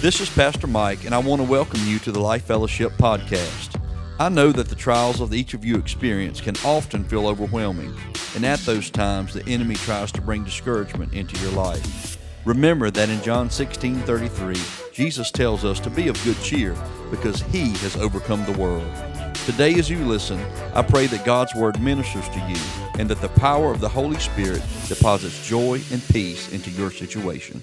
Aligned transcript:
This 0.00 0.22
is 0.22 0.30
Pastor 0.30 0.66
Mike, 0.66 1.04
and 1.04 1.14
I 1.14 1.18
want 1.18 1.42
to 1.42 1.46
welcome 1.46 1.80
you 1.84 1.98
to 1.98 2.12
the 2.12 2.18
Life 2.18 2.44
Fellowship 2.44 2.92
podcast. 2.92 3.78
I 4.18 4.30
know 4.30 4.52
that 4.52 4.70
the 4.70 4.74
trials 4.74 5.20
of 5.20 5.34
each 5.34 5.52
of 5.52 5.66
you 5.66 5.76
experience 5.76 6.40
can 6.40 6.56
often 6.64 7.04
feel 7.04 7.28
overwhelming, 7.28 7.94
and 8.34 8.46
at 8.46 8.60
those 8.60 8.88
times 8.88 9.34
the 9.34 9.46
enemy 9.46 9.74
tries 9.74 10.10
to 10.12 10.22
bring 10.22 10.42
discouragement 10.42 11.12
into 11.12 11.38
your 11.42 11.52
life. 11.52 12.16
Remember 12.46 12.90
that 12.90 13.10
in 13.10 13.20
John 13.20 13.50
16 13.50 13.96
33, 13.96 14.56
Jesus 14.94 15.30
tells 15.30 15.62
us 15.62 15.78
to 15.80 15.90
be 15.90 16.08
of 16.08 16.24
good 16.24 16.40
cheer 16.40 16.74
because 17.10 17.42
he 17.42 17.72
has 17.80 17.96
overcome 17.96 18.46
the 18.46 18.58
world. 18.58 19.09
Today, 19.50 19.74
as 19.80 19.90
you 19.90 19.98
listen, 20.04 20.38
I 20.74 20.82
pray 20.82 21.08
that 21.08 21.24
God's 21.24 21.56
Word 21.56 21.80
ministers 21.80 22.28
to 22.28 22.38
you 22.48 22.56
and 23.00 23.08
that 23.08 23.20
the 23.20 23.30
power 23.30 23.72
of 23.72 23.80
the 23.80 23.88
Holy 23.88 24.20
Spirit 24.20 24.62
deposits 24.86 25.44
joy 25.44 25.82
and 25.90 26.00
peace 26.06 26.52
into 26.52 26.70
your 26.70 26.92
situation. 26.92 27.60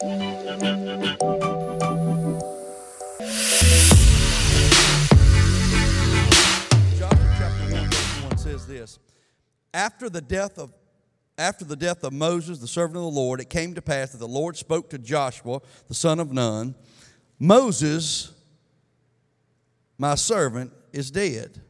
Joshua 0.00 0.16
chapter 7.36 7.70
1, 7.70 7.72
verse 7.84 8.22
1 8.22 8.38
says 8.38 8.66
this 8.66 8.98
After 9.74 10.08
the 10.08 10.22
death 10.22 10.58
of 10.58 10.72
after 11.36 11.66
the 11.66 11.76
death 11.76 12.02
of 12.02 12.14
Moses, 12.14 12.60
the 12.60 12.66
servant 12.66 12.96
of 12.96 13.02
the 13.02 13.10
Lord, 13.10 13.42
it 13.42 13.50
came 13.50 13.74
to 13.74 13.82
pass 13.82 14.12
that 14.12 14.18
the 14.18 14.26
Lord 14.26 14.56
spoke 14.56 14.88
to 14.88 14.98
Joshua, 14.98 15.60
the 15.86 15.94
son 15.94 16.18
of 16.18 16.32
Nun, 16.32 16.74
Moses, 17.38 18.32
my 19.98 20.14
servant, 20.14 20.72
is 20.96 21.10
dead. 21.10 21.60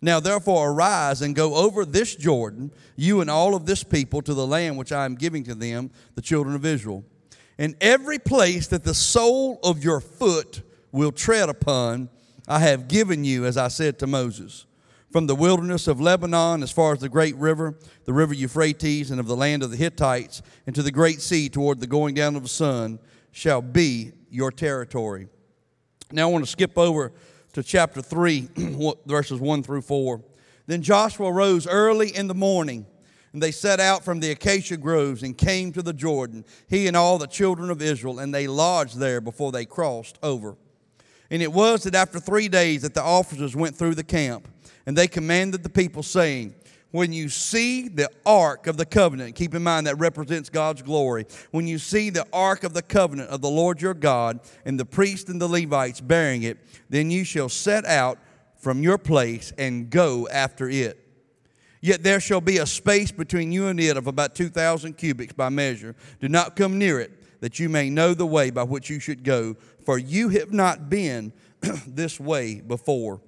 Now 0.00 0.20
therefore 0.20 0.70
arise 0.70 1.22
and 1.22 1.34
go 1.34 1.54
over 1.54 1.84
this 1.84 2.14
Jordan, 2.14 2.72
you 2.96 3.20
and 3.20 3.30
all 3.30 3.54
of 3.54 3.66
this 3.66 3.82
people, 3.84 4.22
to 4.22 4.34
the 4.34 4.46
land 4.46 4.76
which 4.76 4.92
I 4.92 5.04
am 5.04 5.14
giving 5.14 5.44
to 5.44 5.54
them, 5.54 5.90
the 6.14 6.22
children 6.22 6.54
of 6.54 6.66
Israel. 6.66 7.04
And 7.58 7.76
every 7.80 8.18
place 8.18 8.66
that 8.68 8.84
the 8.84 8.94
sole 8.94 9.60
of 9.62 9.82
your 9.82 10.00
foot 10.00 10.62
will 10.92 11.12
tread 11.12 11.48
upon, 11.48 12.08
I 12.46 12.58
have 12.58 12.88
given 12.88 13.24
you, 13.24 13.46
as 13.46 13.56
I 13.56 13.68
said 13.68 13.98
to 14.00 14.06
Moses 14.06 14.66
from 15.14 15.28
the 15.28 15.34
wilderness 15.36 15.86
of 15.86 16.00
Lebanon 16.00 16.60
as 16.60 16.72
far 16.72 16.92
as 16.92 16.98
the 16.98 17.08
great 17.08 17.36
river, 17.36 17.78
the 18.04 18.12
river 18.12 18.34
Euphrates, 18.34 19.12
and 19.12 19.20
of 19.20 19.28
the 19.28 19.36
land 19.36 19.62
of 19.62 19.70
the 19.70 19.76
Hittites, 19.76 20.42
and 20.66 20.74
to 20.74 20.82
the 20.82 20.90
great 20.90 21.20
sea 21.20 21.48
toward 21.48 21.78
the 21.78 21.86
going 21.86 22.16
down 22.16 22.34
of 22.34 22.42
the 22.42 22.48
sun, 22.48 22.98
shall 23.30 23.62
be 23.62 24.10
your 24.28 24.50
territory. 24.50 25.28
Now 26.10 26.28
I 26.28 26.32
want 26.32 26.44
to 26.44 26.50
skip 26.50 26.76
over 26.76 27.12
to 27.54 27.62
chapter 27.62 28.02
3, 28.02 28.48
verses 29.06 29.40
1 29.40 29.62
through 29.62 29.82
4. 29.82 30.20
Then 30.66 30.82
Joshua 30.82 31.32
rose 31.32 31.66
early 31.66 32.14
in 32.14 32.26
the 32.26 32.34
morning, 32.34 32.84
and 33.32 33.42
they 33.42 33.52
set 33.52 33.80
out 33.80 34.04
from 34.04 34.20
the 34.20 34.32
acacia 34.32 34.76
groves 34.76 35.22
and 35.22 35.38
came 35.38 35.72
to 35.72 35.82
the 35.82 35.92
Jordan, 35.92 36.44
he 36.68 36.86
and 36.88 36.96
all 36.96 37.16
the 37.16 37.26
children 37.26 37.70
of 37.70 37.80
Israel, 37.80 38.18
and 38.18 38.34
they 38.34 38.46
lodged 38.46 38.98
there 38.98 39.20
before 39.20 39.52
they 39.52 39.64
crossed 39.64 40.18
over. 40.22 40.56
And 41.30 41.42
it 41.42 41.52
was 41.52 41.84
that 41.84 41.94
after 41.94 42.18
three 42.18 42.48
days 42.48 42.82
that 42.82 42.94
the 42.94 43.02
officers 43.02 43.56
went 43.56 43.76
through 43.76 43.94
the 43.94 44.04
camp 44.04 44.48
and 44.86 44.96
they 44.96 45.08
commanded 45.08 45.62
the 45.62 45.70
people, 45.70 46.02
saying, 46.02 46.54
when 46.94 47.12
you 47.12 47.28
see 47.28 47.88
the 47.88 48.08
ark 48.24 48.68
of 48.68 48.76
the 48.76 48.86
covenant, 48.86 49.34
keep 49.34 49.52
in 49.52 49.64
mind 49.64 49.88
that 49.88 49.98
represents 49.98 50.48
God's 50.48 50.80
glory. 50.80 51.26
When 51.50 51.66
you 51.66 51.76
see 51.76 52.08
the 52.08 52.24
ark 52.32 52.62
of 52.62 52.72
the 52.72 52.82
covenant 52.82 53.30
of 53.30 53.40
the 53.40 53.50
Lord 53.50 53.82
your 53.82 53.94
God 53.94 54.38
and 54.64 54.78
the 54.78 54.84
priests 54.84 55.28
and 55.28 55.40
the 55.40 55.48
Levites 55.48 56.00
bearing 56.00 56.44
it, 56.44 56.56
then 56.88 57.10
you 57.10 57.24
shall 57.24 57.48
set 57.48 57.84
out 57.84 58.20
from 58.58 58.80
your 58.80 58.96
place 58.96 59.52
and 59.58 59.90
go 59.90 60.28
after 60.28 60.70
it. 60.70 61.04
Yet 61.80 62.04
there 62.04 62.20
shall 62.20 62.40
be 62.40 62.58
a 62.58 62.66
space 62.66 63.10
between 63.10 63.50
you 63.50 63.66
and 63.66 63.80
it 63.80 63.96
of 63.96 64.06
about 64.06 64.36
2,000 64.36 64.96
cubits 64.96 65.32
by 65.32 65.48
measure. 65.48 65.96
Do 66.20 66.28
not 66.28 66.54
come 66.54 66.78
near 66.78 67.00
it, 67.00 67.40
that 67.40 67.58
you 67.58 67.68
may 67.68 67.90
know 67.90 68.14
the 68.14 68.24
way 68.24 68.50
by 68.50 68.62
which 68.62 68.88
you 68.88 69.00
should 69.00 69.24
go, 69.24 69.56
for 69.84 69.98
you 69.98 70.28
have 70.28 70.52
not 70.52 70.88
been 70.88 71.32
this 71.88 72.20
way 72.20 72.60
before 72.60 73.20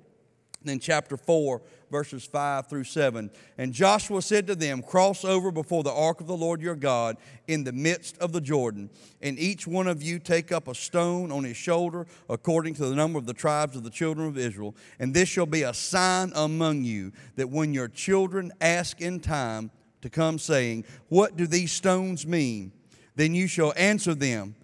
in 0.68 0.80
chapter 0.80 1.16
4, 1.16 1.62
verses 1.90 2.24
5 2.24 2.68
through 2.68 2.84
7. 2.84 3.30
And 3.58 3.72
Joshua 3.72 4.22
said 4.22 4.46
to 4.46 4.54
them, 4.54 4.82
Cross 4.82 5.24
over 5.24 5.50
before 5.50 5.82
the 5.82 5.92
ark 5.92 6.20
of 6.20 6.26
the 6.26 6.36
Lord 6.36 6.60
your 6.60 6.74
God 6.76 7.16
in 7.46 7.64
the 7.64 7.72
midst 7.72 8.18
of 8.18 8.32
the 8.32 8.40
Jordan, 8.40 8.90
and 9.22 9.38
each 9.38 9.66
one 9.66 9.86
of 9.86 10.02
you 10.02 10.18
take 10.18 10.52
up 10.52 10.68
a 10.68 10.74
stone 10.74 11.30
on 11.30 11.44
his 11.44 11.56
shoulder 11.56 12.06
according 12.28 12.74
to 12.74 12.86
the 12.86 12.94
number 12.94 13.18
of 13.18 13.26
the 13.26 13.34
tribes 13.34 13.76
of 13.76 13.84
the 13.84 13.90
children 13.90 14.28
of 14.28 14.38
Israel. 14.38 14.74
And 14.98 15.14
this 15.14 15.28
shall 15.28 15.46
be 15.46 15.62
a 15.62 15.74
sign 15.74 16.32
among 16.34 16.84
you 16.84 17.12
that 17.36 17.50
when 17.50 17.72
your 17.72 17.88
children 17.88 18.52
ask 18.60 19.00
in 19.00 19.20
time 19.20 19.70
to 20.02 20.10
come, 20.10 20.38
saying, 20.38 20.84
What 21.08 21.36
do 21.36 21.46
these 21.46 21.72
stones 21.72 22.26
mean? 22.26 22.72
Then 23.16 23.34
you 23.34 23.46
shall 23.46 23.72
answer 23.76 24.14
them 24.14 24.54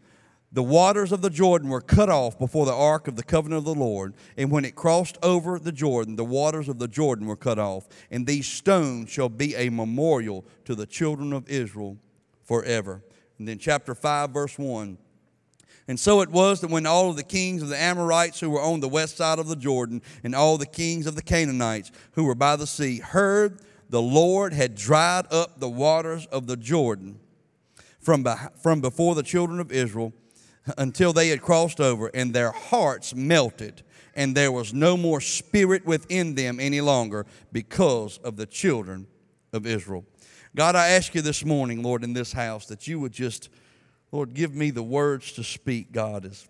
the 0.53 0.63
waters 0.63 1.13
of 1.13 1.23
the 1.23 1.31
Jordan 1.31 1.71
were 1.71 1.81
cut 1.81 2.11
off 2.11 2.39
before 2.39 2.67
the 2.67 2.75
ark 2.75 3.09
of 3.09 3.17
the 3.17 3.23
covenant 3.23 3.61
of 3.61 3.65
the 3.65 3.75
Lord. 3.75 4.13
And 4.37 4.51
when 4.51 4.67
it 4.67 4.75
crossed 4.75 5.17
over 5.23 5.59
the 5.59 5.73
Jordan, 5.73 6.17
the 6.17 6.25
waters 6.25 6.69
of 6.69 6.79
the 6.79 6.89
Jordan 6.89 7.27
were 7.27 7.37
cut 7.37 7.59
off. 7.59 7.89
And 8.11 8.27
these 8.27 8.47
stones 8.47 9.09
shall 9.09 9.31
be 9.31 9.57
a 9.57 9.71
memorial 9.71 10.45
to 10.67 10.75
the 10.75 10.85
children 10.85 11.33
of 11.33 11.49
Israel 11.49 11.97
forever. 12.45 13.03
And 13.39 13.49
then, 13.49 13.59
chapter 13.59 13.95
5, 13.95 14.31
verse 14.31 14.59
1. 14.59 14.99
And 15.89 15.99
so 15.99 16.21
it 16.21 16.29
was 16.29 16.61
that 16.61 16.71
when 16.71 16.87
all 16.87 17.09
of 17.09 17.17
the 17.17 17.23
kings 17.23 17.63
of 17.63 17.71
the 17.71 17.81
Amorites 17.81 18.39
who 18.39 18.51
were 18.51 18.61
on 18.61 18.81
the 18.81 18.89
west 18.89 19.17
side 19.17 19.39
of 19.39 19.49
the 19.49 19.57
Jordan, 19.57 20.03
and 20.23 20.35
all 20.35 20.59
the 20.59 20.67
kings 20.67 21.07
of 21.07 21.17
the 21.17 21.23
Canaanites 21.23 21.91
who 22.13 22.25
were 22.25 22.35
by 22.35 22.57
the 22.57 22.67
sea, 22.67 22.99
heard 22.99 23.61
the 23.89 24.03
Lord 24.03 24.53
had 24.53 24.75
dried 24.75 25.33
up 25.33 25.61
the 25.61 25.69
waters 25.69 26.27
of 26.27 26.47
the 26.47 26.57
Jordan 26.59 27.19
from, 28.01 28.27
from 28.63 28.83
before 28.83 29.15
the 29.15 29.23
children 29.23 29.59
of 29.59 29.73
Israel 29.73 30.13
until 30.77 31.13
they 31.13 31.29
had 31.29 31.43
crossed 31.43 31.81
over, 31.81 32.09
and 32.09 32.33
their 32.33 32.53
hearts 32.53 33.15
melted, 33.15 33.83
and 34.15 34.37
there 34.37 34.53
was 34.53 34.73
no 34.73 34.97
more 34.97 35.21
spirit 35.21 35.85
within 35.85 36.35
them 36.35 36.61
any 36.61 36.81
longer 36.81 37.27
because 37.53 38.19
of 38.19 38.37
the 38.37 38.47
children 38.47 39.07
of 39.53 39.67
Israel. 39.67 40.05
God, 40.55 40.77
I 40.77 40.89
ask 40.89 41.15
you 41.15 41.23
this 41.23 41.45
morning, 41.45 41.83
Lord, 41.83 42.05
in 42.05 42.13
this 42.13 42.33
house, 42.33 42.67
that 42.67 42.87
you 42.87 43.01
would 43.01 43.13
just, 43.13 43.49
Lord, 44.11 44.35
give 44.35 44.55
me 44.55 44.71
the 44.71 44.83
words 44.83 45.33
to 45.33 45.45
speak, 45.45 45.93
God, 45.93 46.27
as 46.27 46.47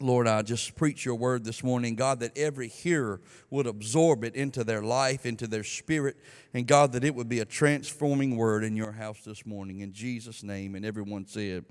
Lord, 0.00 0.26
I 0.26 0.42
just 0.42 0.74
preach 0.74 1.04
your 1.04 1.14
word 1.14 1.44
this 1.44 1.62
morning, 1.62 1.94
God, 1.94 2.20
that 2.20 2.36
every 2.36 2.68
hearer 2.68 3.20
would 3.48 3.66
absorb 3.66 4.24
it 4.24 4.34
into 4.34 4.64
their 4.64 4.82
life, 4.82 5.24
into 5.24 5.46
their 5.46 5.62
spirit, 5.62 6.16
and 6.52 6.66
God, 6.66 6.92
that 6.92 7.04
it 7.04 7.14
would 7.14 7.28
be 7.28 7.38
a 7.38 7.44
transforming 7.44 8.36
word 8.36 8.64
in 8.64 8.76
your 8.76 8.92
house 8.92 9.20
this 9.24 9.46
morning. 9.46 9.80
In 9.80 9.92
Jesus' 9.92 10.42
name, 10.42 10.74
and 10.74 10.84
everyone 10.84 11.26
said, 11.26 11.64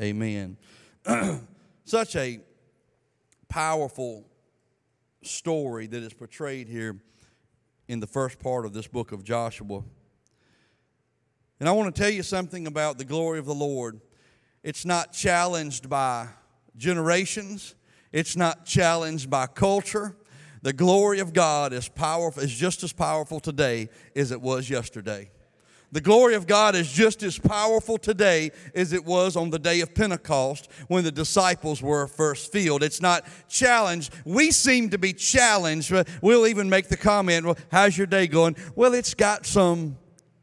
Amen. 0.00 0.56
such 1.84 2.16
a 2.16 2.40
powerful 3.48 4.26
story 5.22 5.86
that 5.86 6.02
is 6.02 6.12
portrayed 6.12 6.68
here 6.68 6.96
in 7.88 8.00
the 8.00 8.06
first 8.06 8.38
part 8.38 8.66
of 8.66 8.72
this 8.72 8.86
book 8.86 9.12
of 9.12 9.22
Joshua. 9.22 9.82
And 11.60 11.68
I 11.68 11.72
want 11.72 11.94
to 11.94 12.00
tell 12.00 12.10
you 12.10 12.22
something 12.22 12.66
about 12.66 12.98
the 12.98 13.04
glory 13.04 13.38
of 13.38 13.46
the 13.46 13.54
Lord. 13.54 14.00
It's 14.62 14.84
not 14.84 15.12
challenged 15.12 15.88
by 15.88 16.28
generations, 16.76 17.74
it's 18.12 18.36
not 18.36 18.64
challenged 18.64 19.30
by 19.30 19.46
culture. 19.46 20.16
The 20.62 20.72
glory 20.72 21.20
of 21.20 21.32
God 21.32 21.72
is 21.72 21.88
powerful, 21.88 22.42
is 22.42 22.52
just 22.52 22.82
as 22.82 22.92
powerful 22.92 23.38
today 23.38 23.88
as 24.16 24.32
it 24.32 24.40
was 24.40 24.68
yesterday. 24.68 25.30
The 25.92 26.00
glory 26.00 26.34
of 26.34 26.46
God 26.46 26.74
is 26.74 26.90
just 26.90 27.22
as 27.22 27.38
powerful 27.38 27.96
today 27.96 28.50
as 28.74 28.92
it 28.92 29.04
was 29.04 29.36
on 29.36 29.50
the 29.50 29.58
day 29.58 29.80
of 29.80 29.94
Pentecost 29.94 30.68
when 30.88 31.04
the 31.04 31.12
disciples 31.12 31.80
were 31.80 32.06
first 32.06 32.50
filled. 32.52 32.82
It's 32.82 33.00
not 33.00 33.26
challenged. 33.48 34.12
We 34.24 34.50
seem 34.50 34.90
to 34.90 34.98
be 34.98 35.12
challenged. 35.12 35.92
We'll 36.20 36.48
even 36.48 36.68
make 36.68 36.88
the 36.88 36.96
comment, 36.96 37.46
well, 37.46 37.56
how's 37.70 37.96
your 37.96 38.08
day 38.08 38.26
going? 38.26 38.56
Well, 38.74 38.94
it's 38.94 39.14
got 39.14 39.46
some 39.46 39.96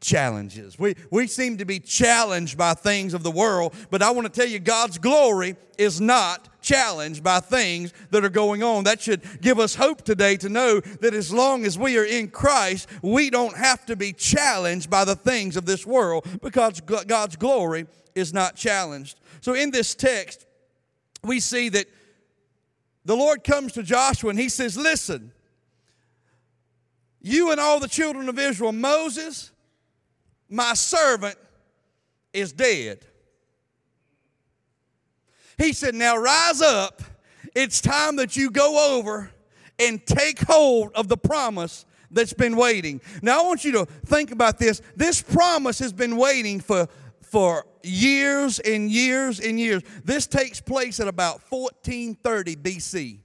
challenges. 0.04 0.78
We, 0.78 0.94
we 1.10 1.26
seem 1.26 1.56
to 1.56 1.64
be 1.64 1.80
challenged 1.80 2.58
by 2.58 2.74
things 2.74 3.14
of 3.14 3.22
the 3.22 3.30
world, 3.30 3.74
but 3.90 4.02
I 4.02 4.10
want 4.10 4.32
to 4.32 4.40
tell 4.40 4.48
you, 4.48 4.58
God's 4.58 4.98
glory 4.98 5.56
is 5.78 6.00
not 6.00 6.48
challenged 6.60 7.24
by 7.24 7.40
things 7.40 7.92
that 8.10 8.24
are 8.24 8.28
going 8.28 8.62
on. 8.62 8.84
That 8.84 9.00
should 9.00 9.22
give 9.40 9.58
us 9.58 9.74
hope 9.74 10.02
today 10.02 10.36
to 10.36 10.48
know 10.48 10.80
that 10.80 11.14
as 11.14 11.32
long 11.32 11.64
as 11.64 11.78
we 11.78 11.98
are 11.98 12.04
in 12.04 12.28
Christ, 12.28 12.88
we 13.02 13.30
don't 13.30 13.56
have 13.56 13.86
to 13.86 13.96
be 13.96 14.12
challenged 14.12 14.90
by 14.90 15.04
the 15.04 15.16
things 15.16 15.56
of 15.56 15.64
this 15.64 15.86
world 15.86 16.26
because 16.42 16.80
God's 16.82 17.36
glory 17.36 17.86
is 18.14 18.32
not 18.34 18.56
challenged. 18.56 19.18
So 19.40 19.54
in 19.54 19.70
this 19.70 19.94
text, 19.94 20.46
we 21.22 21.40
see 21.40 21.70
that 21.70 21.86
the 23.06 23.16
Lord 23.16 23.42
comes 23.42 23.72
to 23.72 23.82
Joshua 23.82 24.30
and 24.30 24.38
he 24.38 24.50
says, 24.50 24.76
Listen, 24.76 25.32
you 27.22 27.50
and 27.50 27.58
all 27.58 27.80
the 27.80 27.88
children 27.88 28.28
of 28.28 28.38
Israel, 28.38 28.72
Moses, 28.72 29.50
my 30.48 30.74
servant 30.74 31.36
is 32.32 32.52
dead. 32.52 33.04
He 35.58 35.72
said, 35.72 35.94
Now 35.94 36.16
rise 36.16 36.60
up. 36.60 37.02
It's 37.54 37.80
time 37.80 38.16
that 38.16 38.36
you 38.36 38.50
go 38.50 38.96
over 38.96 39.30
and 39.78 40.04
take 40.04 40.40
hold 40.40 40.92
of 40.94 41.08
the 41.08 41.16
promise 41.16 41.84
that's 42.10 42.32
been 42.32 42.56
waiting. 42.56 43.00
Now, 43.22 43.40
I 43.40 43.46
want 43.46 43.64
you 43.64 43.72
to 43.72 43.86
think 43.86 44.30
about 44.30 44.58
this. 44.58 44.80
This 44.96 45.20
promise 45.20 45.78
has 45.80 45.92
been 45.92 46.16
waiting 46.16 46.60
for, 46.60 46.88
for 47.22 47.66
years 47.82 48.58
and 48.60 48.90
years 48.90 49.40
and 49.40 49.58
years. 49.58 49.82
This 50.04 50.26
takes 50.26 50.60
place 50.60 51.00
at 51.00 51.08
about 51.08 51.40
1430 51.48 52.56
BC 52.56 53.18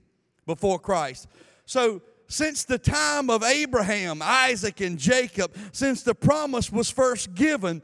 before 0.46 0.80
Christ. 0.80 1.28
So, 1.66 2.02
since 2.30 2.64
the 2.64 2.78
time 2.78 3.30
of 3.30 3.44
Abraham, 3.44 4.22
Isaac, 4.24 4.80
and 4.82 4.98
Jacob, 4.98 5.56
since 5.72 6.04
the 6.04 6.16
promise 6.16 6.72
was 6.72 6.90
first 6.90 7.34
given, 7.34 7.82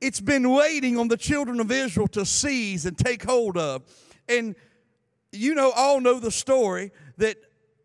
it's 0.00 0.20
been 0.20 0.50
waiting 0.50 0.98
on 0.98 1.08
the 1.08 1.16
children 1.16 1.58
of 1.58 1.72
Israel 1.72 2.06
to 2.08 2.26
seize 2.26 2.84
and 2.84 2.96
take 2.96 3.24
hold 3.24 3.56
of. 3.56 3.82
And 4.28 4.54
you 5.32 5.54
know, 5.54 5.72
all 5.72 6.00
know 6.00 6.20
the 6.20 6.30
story 6.30 6.92
that 7.16 7.36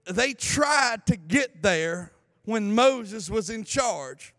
they 0.05 0.33
tried 0.33 1.05
to 1.07 1.15
get 1.15 1.61
there 1.61 2.11
when 2.43 2.75
Moses 2.75 3.29
was 3.29 3.49
in 3.49 3.63
charge. 3.63 4.33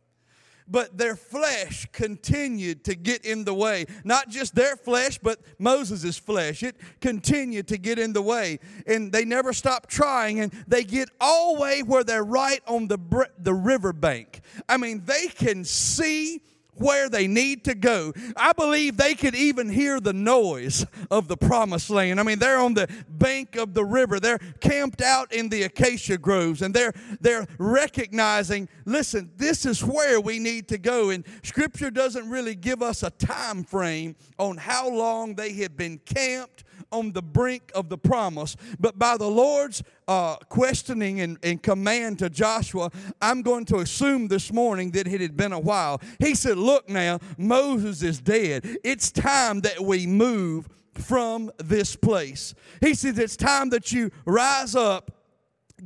But 0.69 0.97
their 0.97 1.17
flesh 1.17 1.87
continued 1.93 2.85
to 2.85 2.95
get 2.95 3.25
in 3.25 3.45
the 3.45 3.55
way. 3.55 3.87
Not 4.05 4.29
just 4.29 4.55
their 4.55 4.77
flesh, 4.77 5.19
but 5.19 5.41
Moses' 5.59 6.19
flesh. 6.19 6.63
It 6.63 6.77
continued 7.01 7.69
to 7.69 7.79
get 7.79 7.99
in 7.99 8.13
the 8.13 8.23
way. 8.23 8.59
And 8.87 9.13
they 9.13 9.25
never 9.25 9.53
stopped 9.53 9.91
trying. 9.91 10.41
And 10.41 10.53
they 10.67 10.85
get 10.85 11.09
all 11.21 11.55
the 11.55 11.61
way 11.61 11.83
where 11.83 12.05
they're 12.05 12.25
right 12.25 12.61
on 12.67 12.89
the, 12.89 12.99
the 13.39 13.55
riverbank. 13.55 14.41
I 14.69 14.77
mean, 14.77 15.03
they 15.05 15.29
can 15.29 15.65
see 15.65 16.43
where 16.77 17.09
they 17.09 17.27
need 17.27 17.65
to 17.65 17.75
go. 17.75 18.13
I 18.37 18.53
believe 18.53 18.97
they 18.97 19.15
could 19.15 19.35
even 19.35 19.69
hear 19.69 20.01
the 20.01 20.13
noise 20.13 20.87
of 21.11 21.29
the 21.29 21.37
promised 21.37 21.91
land. 21.91 22.19
I 22.19 22.23
mean, 22.23 22.39
they're 22.39 22.59
on 22.59 22.75
the 22.75 22.89
bank 23.09 23.57
of 23.57 23.75
the 23.75 23.85
river. 23.85 24.19
They're 24.19 24.41
camped 24.61 25.03
out 25.03 25.33
in 25.33 25.49
the 25.49 25.65
acacia 25.65 26.19
groves 26.19 26.63
and 26.63 26.73
they're 26.75 26.93
they're 27.21 27.47
recognizing, 27.59 28.69
listen, 28.85 29.31
this 29.37 29.67
is 29.67 29.85
where 29.85 30.21
we 30.21 30.39
need 30.39 30.69
to 30.69 30.79
go. 30.79 31.11
And 31.11 31.25
scripture 31.43 31.91
doesn't 31.91 32.29
really 32.29 32.55
give 32.55 32.83
us 32.83 33.03
a 33.03 33.11
time 33.11 33.65
frame 33.65 34.17
on 34.39 34.57
how 34.57 34.89
long 34.89 35.35
they 35.35 35.53
had 35.53 35.77
been 35.77 35.99
camped 36.05 36.65
on 36.93 37.13
the 37.13 37.23
brink 37.23 37.73
of 37.75 37.89
the 37.89 37.99
promise. 37.99 38.57
But 38.79 38.99
by 38.99 39.17
the 39.17 39.29
Lord's 39.29 39.83
uh, 40.07 40.37
questioning 40.49 41.21
and, 41.21 41.39
and 41.43 41.63
command 41.63 42.19
to 42.21 42.31
Joshua, 42.31 42.91
I'm 43.21 43.43
going 43.43 43.65
to 43.67 43.79
assume 43.79 44.29
this 44.29 44.53
morning 44.53 44.91
that 44.93 45.07
it 45.07 45.21
had 45.21 45.37
been 45.37 45.53
a 45.53 45.59
while. 45.59 46.01
He 46.19 46.35
said, 46.35 46.59
Look 46.59 46.89
now, 46.89 47.19
Moses 47.39 48.03
is 48.03 48.21
dead. 48.21 48.79
It's 48.85 49.11
time 49.11 49.61
that 49.61 49.81
we 49.81 50.07
move 50.07 50.69
from 50.95 51.51
this 51.59 51.97
place. 51.97 52.55
He 52.81 52.95
says, 52.95 53.19
It's 53.19 53.37
time 53.37 53.71
that 53.71 53.93
you 53.93 54.11
rise 54.25 54.75
up, 54.75 55.11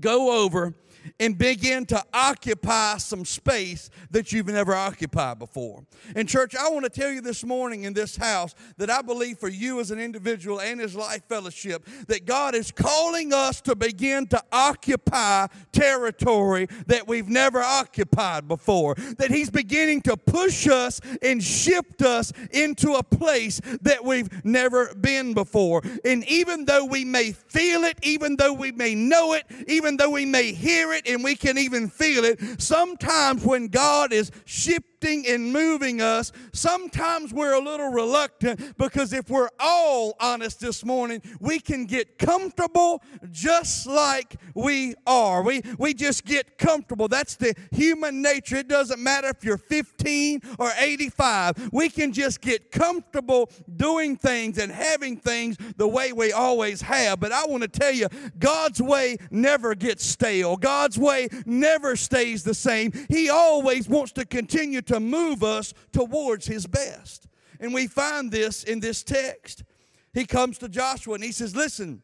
go 0.01 0.45
over, 0.45 0.75
and 1.19 1.37
begin 1.37 1.87
to 1.87 2.03
occupy 2.13 2.97
some 2.99 3.25
space 3.25 3.91
that 4.11 4.33
you've 4.33 4.47
never 4.47 4.75
occupied 4.75 5.39
before. 5.39 5.85
And, 6.15 6.29
church, 6.29 6.55
I 6.55 6.69
want 6.69 6.85
to 6.85 6.91
tell 6.91 7.11
you 7.11 7.21
this 7.21 7.45
morning 7.45 7.85
in 7.85 7.93
this 7.93 8.17
house 8.17 8.55
that 8.77 8.91
I 8.91 9.03
believe 9.03 9.39
for 9.39 9.49
you 9.49 9.81
as 9.81 9.91
an 9.91 9.99
individual 9.99 10.61
and 10.61 10.81
as 10.81 10.95
life 10.95 11.23
fellowship 11.29 11.87
that 12.09 12.27
God 12.27 12.55
is 12.55 12.71
calling 12.71 13.33
us 13.33 13.61
to 13.63 13.75
begin 13.75 14.27
to 14.29 14.43
occupy 14.53 15.47
territory 15.73 16.69
that 16.87 17.07
we've 17.07 17.29
never 17.29 17.61
occupied 17.61 18.49
before. 18.49 18.95
That 19.19 19.31
He's 19.31 19.51
beginning 19.51 20.03
to 20.03 20.17
push 20.17 20.67
us 20.69 21.01
and 21.23 21.43
shift 21.43 22.03
us 22.03 22.33
into 22.51 22.93
a 22.95 23.03
place 23.03 23.61
that 23.83 24.05
we've 24.05 24.45
never 24.45 24.95
been 24.95 25.35
before. 25.35 25.83
And 26.05 26.27
even 26.29 26.65
though 26.65 26.85
we 26.85 27.05
may 27.05 27.33
feel 27.33 27.85
it, 27.85 27.99
even 28.03 28.37
though 28.37 28.53
we 28.53 28.73
may 28.73 28.95
know 28.95 29.35
it, 29.35 29.45
even 29.67 29.97
though 29.97 30.11
we 30.11 30.25
may 30.25 30.53
hear 30.53 30.93
it, 30.93 30.96
and 31.07 31.23
we 31.23 31.37
can 31.37 31.59
even 31.59 31.89
feel 31.89 32.25
it. 32.25 32.41
Sometimes 32.61 33.45
when 33.45 33.69
God 33.69 34.13
is 34.13 34.31
shifting 34.45 34.96
and 35.05 35.53
moving 35.53 36.01
us, 36.01 36.33
sometimes 36.53 37.33
we're 37.33 37.55
a 37.55 37.61
little 37.61 37.91
reluctant 37.91 38.77
because 38.77 39.13
if 39.13 39.31
we're 39.31 39.51
all 39.61 40.17
honest 40.21 40.61
this 40.61 40.85
morning, 40.85 41.23
we 41.41 41.61
can 41.61 41.87
get 41.87 42.19
comfortable 42.19 43.03
just 43.31 43.87
like 43.87 44.37
we 44.55 44.95
are. 45.07 45.43
We, 45.43 45.63
we 45.79 45.95
just 45.95 46.25
get 46.25 46.59
comfortable. 46.59 47.09
That's 47.09 47.37
the 47.37 47.55
human 47.71 48.23
nature. 48.23 48.57
It 48.57 48.69
doesn't 48.69 49.01
matter 49.01 49.29
if 49.29 49.45
you're 49.45 49.59
15 49.59 50.41
or 50.59 50.73
85. 50.77 51.71
We 51.73 51.89
can 51.89 52.13
just 52.13 52.41
get 52.41 52.73
comfortable 52.73 53.51
doing 53.77 54.17
things 54.17 54.59
and 54.59 54.73
having 54.73 55.17
things 55.17 55.57
the 55.77 55.87
way 55.87 56.13
we 56.13 56.33
always 56.33 56.81
have. 56.83 57.21
But 57.21 57.33
I 57.33 57.47
want 57.47 57.63
to 57.63 57.69
tell 57.69 57.93
you, 57.93 58.09
God's 58.39 58.81
way 58.81 59.19
never 59.31 59.75
gets 59.75 60.05
stale. 60.05 60.57
God's 60.57 60.99
way 60.99 61.29
never 61.45 61.97
stays 61.97 62.43
the 62.43 62.55
same. 62.55 62.93
He 63.09 63.29
always 63.31 63.89
wants 63.89 64.13
to 64.13 64.25
continue 64.25 64.83
to 64.83 64.96
move 65.01 65.43
us 65.43 65.75
towards 65.93 66.47
His 66.47 66.67
best. 66.67 67.27
And 67.61 67.73
we 67.73 67.87
find 67.87 68.31
this 68.31 68.65
in 68.65 68.81
this 68.81 69.03
text. 69.03 69.65
He 70.13 70.25
comes 70.25 70.59
to 70.59 70.69
Joshua 70.69 71.15
and 71.15 71.25
he 71.25 71.33
says, 71.33 71.55
Listen, 71.55 72.03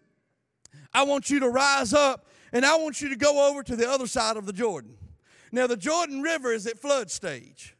I 0.92 1.04
want 1.04 1.30
you 1.30 1.40
to 1.40 1.48
rise 1.48 1.92
up 1.92 2.26
and 2.52 2.64
I 2.64 2.76
want 2.76 3.00
you 3.00 3.08
to 3.08 3.16
go 3.16 3.48
over 3.50 3.62
to 3.62 3.76
the 3.76 3.88
other 3.88 4.06
side 4.06 4.36
of 4.36 4.46
the 4.46 4.52
Jordan. 4.52 4.96
Now, 5.50 5.66
the 5.66 5.76
Jordan 5.76 6.22
River 6.22 6.52
is 6.52 6.66
at 6.66 6.78
flood 6.78 7.10
stage. 7.10 7.76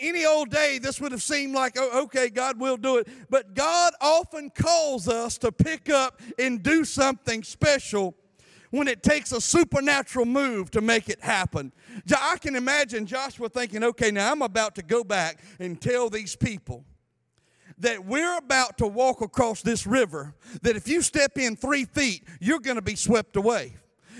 Any 0.00 0.24
old 0.24 0.50
day, 0.50 0.78
this 0.78 1.00
would 1.00 1.10
have 1.10 1.22
seemed 1.22 1.54
like, 1.54 1.74
oh, 1.76 2.04
okay, 2.04 2.28
God 2.28 2.60
will 2.60 2.76
do 2.76 2.98
it. 2.98 3.08
But 3.28 3.54
God 3.54 3.94
often 4.00 4.50
calls 4.50 5.08
us 5.08 5.38
to 5.38 5.50
pick 5.50 5.90
up 5.90 6.20
and 6.38 6.62
do 6.62 6.84
something 6.84 7.42
special 7.42 8.14
when 8.70 8.88
it 8.88 9.02
takes 9.02 9.32
a 9.32 9.40
supernatural 9.40 10.26
move 10.26 10.70
to 10.72 10.80
make 10.80 11.08
it 11.08 11.22
happen. 11.22 11.72
I 12.10 12.36
can 12.38 12.56
imagine 12.56 13.06
Joshua 13.06 13.48
thinking, 13.48 13.82
okay, 13.84 14.10
now 14.10 14.32
I'm 14.32 14.42
about 14.42 14.74
to 14.76 14.82
go 14.82 15.04
back 15.04 15.40
and 15.58 15.80
tell 15.80 16.10
these 16.10 16.36
people 16.36 16.84
that 17.78 18.04
we're 18.04 18.36
about 18.36 18.78
to 18.78 18.86
walk 18.86 19.20
across 19.20 19.62
this 19.62 19.86
river, 19.86 20.34
that 20.62 20.74
if 20.74 20.88
you 20.88 21.00
step 21.00 21.38
in 21.38 21.54
three 21.54 21.84
feet, 21.84 22.24
you're 22.40 22.58
going 22.58 22.76
to 22.76 22.82
be 22.82 22.96
swept 22.96 23.36
away 23.36 23.76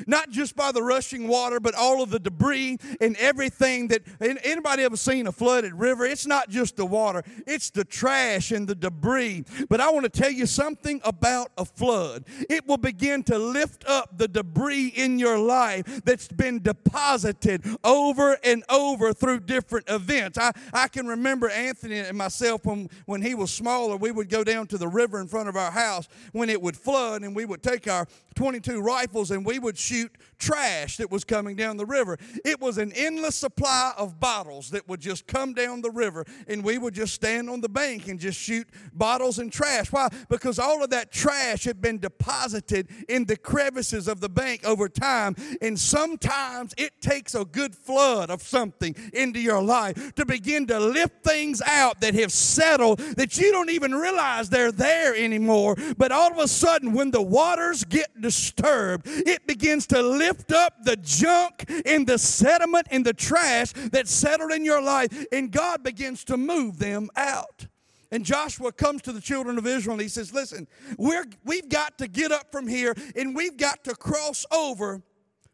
not 0.07 0.31
just 0.31 0.57
by 0.57 0.73
the 0.73 0.83
rushing 0.83 1.29
water, 1.29 1.61
but 1.61 1.75
all 1.75 2.03
of 2.03 2.11
the 2.11 2.19
debris 2.19 2.79
and 3.01 3.17
everything 3.17 3.89
that 3.89 4.03
anybody 4.21 4.83
ever 4.83 4.97
seen 4.97 5.27
a 5.27 5.33
flooded 5.33 5.75
river? 5.75 6.05
It's 6.05 6.27
not 6.27 6.49
just 6.49 6.77
the 6.77 6.87
water, 6.87 7.23
it's 7.47 7.71
the 7.71 7.85
trash 7.85 8.51
and 8.51 8.67
the 8.67 8.75
debris. 8.75 9.45
But 9.69 9.81
I 9.81 9.91
want 9.91 10.05
to 10.05 10.11
tell 10.11 10.31
you 10.31 10.47
something 10.47 11.01
about 11.05 11.51
a 11.57 11.65
flood. 11.65 12.25
It 12.49 12.67
will 12.67 12.77
begin 12.77 13.23
to 13.25 13.39
lift 13.39 13.85
up 13.87 14.17
the 14.17 14.29
debris 14.29 14.89
in 14.89 15.19
your 15.19 15.39
life 15.39 16.03
that's 16.05 16.29
been 16.29 16.63
deposited 16.63 17.65
over 17.85 18.39
and 18.45 18.65
over 18.69 19.13
through 19.13 19.41
different 19.41 19.89
events. 19.89 20.39
I, 20.39 20.53
I 20.73 20.89
can 20.89 21.07
remember 21.07 21.49
Anthony 21.49 21.99
and 21.99 22.17
myself 22.17 22.65
when, 22.65 22.89
when 23.07 23.23
he 23.23 23.35
was 23.35 23.53
smaller, 23.53 23.97
we 23.97 24.11
would 24.11 24.29
go 24.29 24.45
down 24.45 24.67
to 24.69 24.79
the 24.79 24.89
river 24.89 25.21
in 25.21 25.29
front 25.29 25.49
of 25.49 25.57
our 25.57 25.71
house 25.71 26.09
when 26.33 26.51
it 26.51 26.61
would 26.61 26.77
flood, 26.77 27.23
and 27.23 27.35
we 27.35 27.45
would 27.45 27.63
take 27.63 27.89
our 27.89 28.07
22 28.35 28.81
rifles 28.81 29.33
and 29.33 29.45
we 29.45 29.59
would 29.59 29.77
shoot 29.89 30.13
trash 30.39 30.99
that 30.99 31.11
was 31.11 31.25
coming 31.25 31.57
down 31.57 31.77
the 31.77 31.87
river. 31.87 32.17
It 32.45 32.61
was 32.61 32.79
an 32.79 32.93
endless 32.93 33.35
supply 33.35 33.93
of 33.97 34.21
bottles 34.21 34.71
that 34.71 34.89
would 34.89 35.01
just 35.01 35.27
come 35.27 35.53
down 35.53 35.81
the 35.81 35.91
river, 35.91 36.25
and 36.47 36.63
we 36.63 36.79
would 36.79 36.95
just 36.95 37.15
stand 37.15 37.51
on 37.51 37.61
the 37.61 37.69
bank 37.69 38.09
and 38.09 38.21
just 38.21 38.39
shoot 38.39 38.69
bottles 38.93 39.39
and 39.39 39.53
trash. 39.53 39.91
Why? 39.91 40.09
Because 40.29 40.59
all 40.59 40.83
of 40.83 40.91
that 40.91 41.11
trash 41.11 41.65
had 41.65 41.81
been 41.81 41.99
deposited 41.99 42.89
in 43.09 43.25
the 43.25 43.37
crevices 43.37 44.09
of 44.09 44.21
the 44.21 44.29
bank 44.29 44.65
over 44.65 44.89
time, 44.89 45.35
and 45.61 45.79
sometimes 45.79 46.75
it 46.77 47.01
takes 47.01 47.35
a 47.35 47.45
good 47.45 47.75
flood 47.75 48.31
of 48.31 48.43
something 48.43 48.95
into 49.13 49.41
your 49.41 49.63
life 49.63 50.15
to 50.15 50.25
begin 50.25 50.67
to 50.67 50.79
lift 50.79 51.25
things 51.25 51.61
out 51.63 52.01
that 52.01 52.15
have 52.15 52.33
settled 52.33 52.99
that 52.99 53.37
you 53.39 53.51
don't 53.51 53.71
even 53.71 53.95
realize 53.95 54.51
they're 54.51 54.73
there 54.73 55.15
anymore. 55.15 55.77
But 55.97 56.13
all 56.13 56.31
of 56.31 56.39
a 56.39 56.49
sudden, 56.49 56.93
when 56.93 57.11
the 57.11 57.23
waters 57.23 57.85
get 57.85 58.21
disturbed, 58.21 59.07
it 59.07 59.47
begins 59.47 59.78
to 59.87 60.03
lift 60.03 60.53
up 60.53 60.75
the 60.83 60.97
junk 60.97 61.71
and 61.87 62.07
the 62.07 62.19
sediment 62.19 62.89
and 62.91 63.05
the 63.05 63.13
trash 63.13 63.73
that 63.93 64.09
settled 64.09 64.53
in 64.53 64.65
your 64.65 64.83
life, 64.83 65.27
and 65.33 65.51
God 65.51 65.83
begins 65.83 66.25
to 66.25 66.37
move 66.37 66.79
them 66.79 67.09
out. 67.17 67.67
And 68.11 68.25
Joshua 68.25 68.73
comes 68.73 69.03
to 69.03 69.13
the 69.13 69.21
children 69.21 69.59
of 69.59 69.67
Israel 69.67 69.95
and 69.95 70.03
he 70.03 70.09
says, 70.09 70.33
Listen, 70.33 70.67
we're, 70.97 71.27
we've 71.45 71.69
got 71.69 71.99
to 71.99 72.09
get 72.09 72.33
up 72.33 72.51
from 72.51 72.67
here 72.67 72.95
and 73.15 73.37
we've 73.37 73.57
got 73.57 73.85
to 73.85 73.95
cross 73.95 74.47
over 74.51 75.03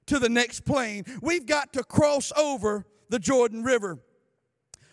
to 0.07 0.19
the 0.19 0.29
next 0.29 0.61
plain. 0.65 1.05
We've 1.21 1.47
got 1.47 1.73
to 1.73 1.83
cross 1.83 2.33
over 2.37 2.87
the 3.09 3.19
Jordan 3.19 3.65
River. 3.65 3.99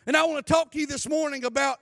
And 0.07 0.17
I 0.17 0.23
want 0.25 0.45
to 0.45 0.53
talk 0.53 0.71
to 0.71 0.79
you 0.79 0.87
this 0.87 1.07
morning 1.07 1.45
about 1.45 1.79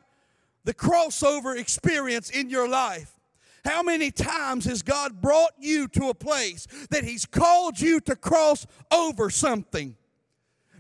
the 0.66 0.74
crossover 0.74 1.58
experience 1.58 2.30
in 2.30 2.50
your 2.50 2.68
life. 2.68 3.19
How 3.66 3.84
many 3.84 4.12
times 4.12 4.66
has 4.66 4.82
God 4.82 5.22
brought 5.22 5.54
you 5.60 5.88
to 5.90 6.10
a 6.10 6.14
place 6.14 6.68
that 6.90 7.04
He's 7.04 7.26
called 7.26 7.80
you 7.80 8.00
to 8.02 8.16
cross 8.16 8.66
over 8.92 9.30
something? 9.30 9.96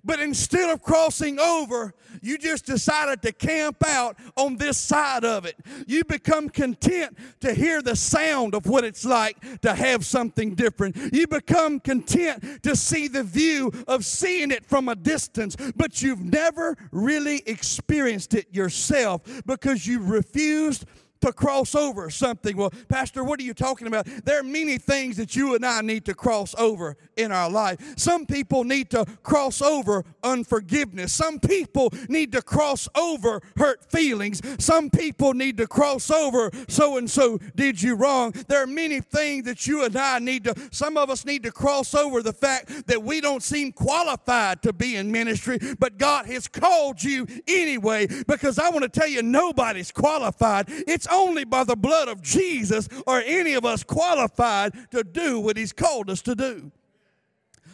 But 0.03 0.19
instead 0.19 0.69
of 0.69 0.81
crossing 0.81 1.39
over, 1.39 1.93
you 2.21 2.37
just 2.37 2.65
decided 2.65 3.21
to 3.23 3.31
camp 3.31 3.85
out 3.85 4.17
on 4.35 4.57
this 4.57 4.77
side 4.77 5.25
of 5.25 5.45
it. 5.45 5.55
You 5.87 6.03
become 6.03 6.49
content 6.49 7.17
to 7.41 7.53
hear 7.53 7.81
the 7.81 7.95
sound 7.95 8.55
of 8.55 8.65
what 8.65 8.83
it's 8.83 9.05
like 9.05 9.61
to 9.61 9.73
have 9.73 10.05
something 10.05 10.55
different. 10.55 10.95
You 11.13 11.27
become 11.27 11.79
content 11.79 12.63
to 12.63 12.75
see 12.75 13.07
the 13.07 13.23
view 13.23 13.71
of 13.87 14.05
seeing 14.05 14.51
it 14.51 14.65
from 14.65 14.89
a 14.89 14.95
distance, 14.95 15.55
but 15.75 16.01
you've 16.01 16.23
never 16.23 16.77
really 16.91 17.43
experienced 17.45 18.33
it 18.33 18.53
yourself 18.53 19.21
because 19.45 19.85
you 19.85 20.01
refused 20.01 20.85
to 21.21 21.33
cross 21.33 21.75
over 21.75 22.09
something. 22.09 22.55
Well, 22.55 22.71
Pastor, 22.87 23.23
what 23.23 23.39
are 23.39 23.43
you 23.43 23.53
talking 23.53 23.87
about? 23.87 24.07
There 24.23 24.39
are 24.39 24.43
many 24.43 24.77
things 24.77 25.17
that 25.17 25.35
you 25.35 25.55
and 25.55 25.65
I 25.65 25.81
need 25.81 26.05
to 26.05 26.13
cross 26.13 26.55
over 26.57 26.97
in 27.17 27.31
our 27.31 27.49
life. 27.49 27.79
Some 27.97 28.25
people 28.25 28.63
need 28.63 28.89
to 28.91 29.05
cross 29.23 29.61
over 29.61 30.05
unforgiveness. 30.23 31.13
Some 31.13 31.39
people 31.39 31.91
need 32.07 32.31
to 32.31 32.41
cross 32.41 32.87
over 32.95 33.41
hurt 33.57 33.91
feelings. 33.91 34.41
Some 34.63 34.89
people 34.89 35.33
need 35.33 35.57
to 35.57 35.67
cross 35.67 36.09
over 36.09 36.51
so 36.67 36.97
and 36.97 37.09
so 37.09 37.39
did 37.55 37.81
you 37.81 37.95
wrong. 37.95 38.33
There 38.47 38.63
are 38.63 38.67
many 38.67 39.01
things 39.01 39.45
that 39.45 39.67
you 39.67 39.83
and 39.83 39.95
I 39.95 40.19
need 40.19 40.45
to, 40.45 40.55
some 40.71 40.97
of 40.97 41.09
us 41.09 41.25
need 41.25 41.43
to 41.43 41.51
cross 41.51 41.93
over 41.93 42.21
the 42.21 42.33
fact 42.33 42.87
that 42.87 43.03
we 43.03 43.21
don't 43.21 43.43
seem 43.43 43.71
qualified 43.71 44.61
to 44.63 44.73
be 44.73 44.95
in 44.95 45.11
ministry, 45.11 45.59
but 45.79 45.97
God 45.97 46.25
has 46.27 46.47
called 46.47 47.03
you 47.03 47.27
anyway 47.47 48.07
because 48.27 48.59
I 48.59 48.69
want 48.69 48.83
to 48.83 48.89
tell 48.89 49.07
you, 49.07 49.21
nobody's 49.21 49.91
qualified. 49.91 50.65
It's 50.69 51.07
only 51.11 51.43
by 51.43 51.63
the 51.63 51.75
blood 51.75 52.07
of 52.07 52.21
Jesus 52.21 52.87
are 53.07 53.21
any 53.25 53.53
of 53.53 53.65
us 53.65 53.83
qualified 53.83 54.73
to 54.91 55.03
do 55.03 55.39
what 55.39 55.57
He's 55.57 55.73
called 55.73 56.09
us 56.09 56.21
to 56.23 56.35
do. 56.35 56.71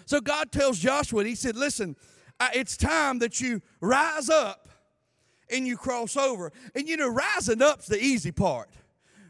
So 0.05 0.21
God 0.21 0.51
tells 0.51 0.79
Joshua, 0.79 1.23
He 1.25 1.35
said, 1.35 1.55
Listen, 1.55 1.95
it's 2.53 2.77
time 2.77 3.19
that 3.19 3.41
you 3.41 3.61
rise 3.81 4.29
up 4.29 4.67
and 5.49 5.65
you 5.67 5.77
cross 5.77 6.17
over. 6.17 6.51
And 6.73 6.87
you 6.87 6.97
know, 6.97 7.07
rising 7.07 7.61
up's 7.61 7.87
the 7.87 8.01
easy 8.01 8.31
part. 8.31 8.69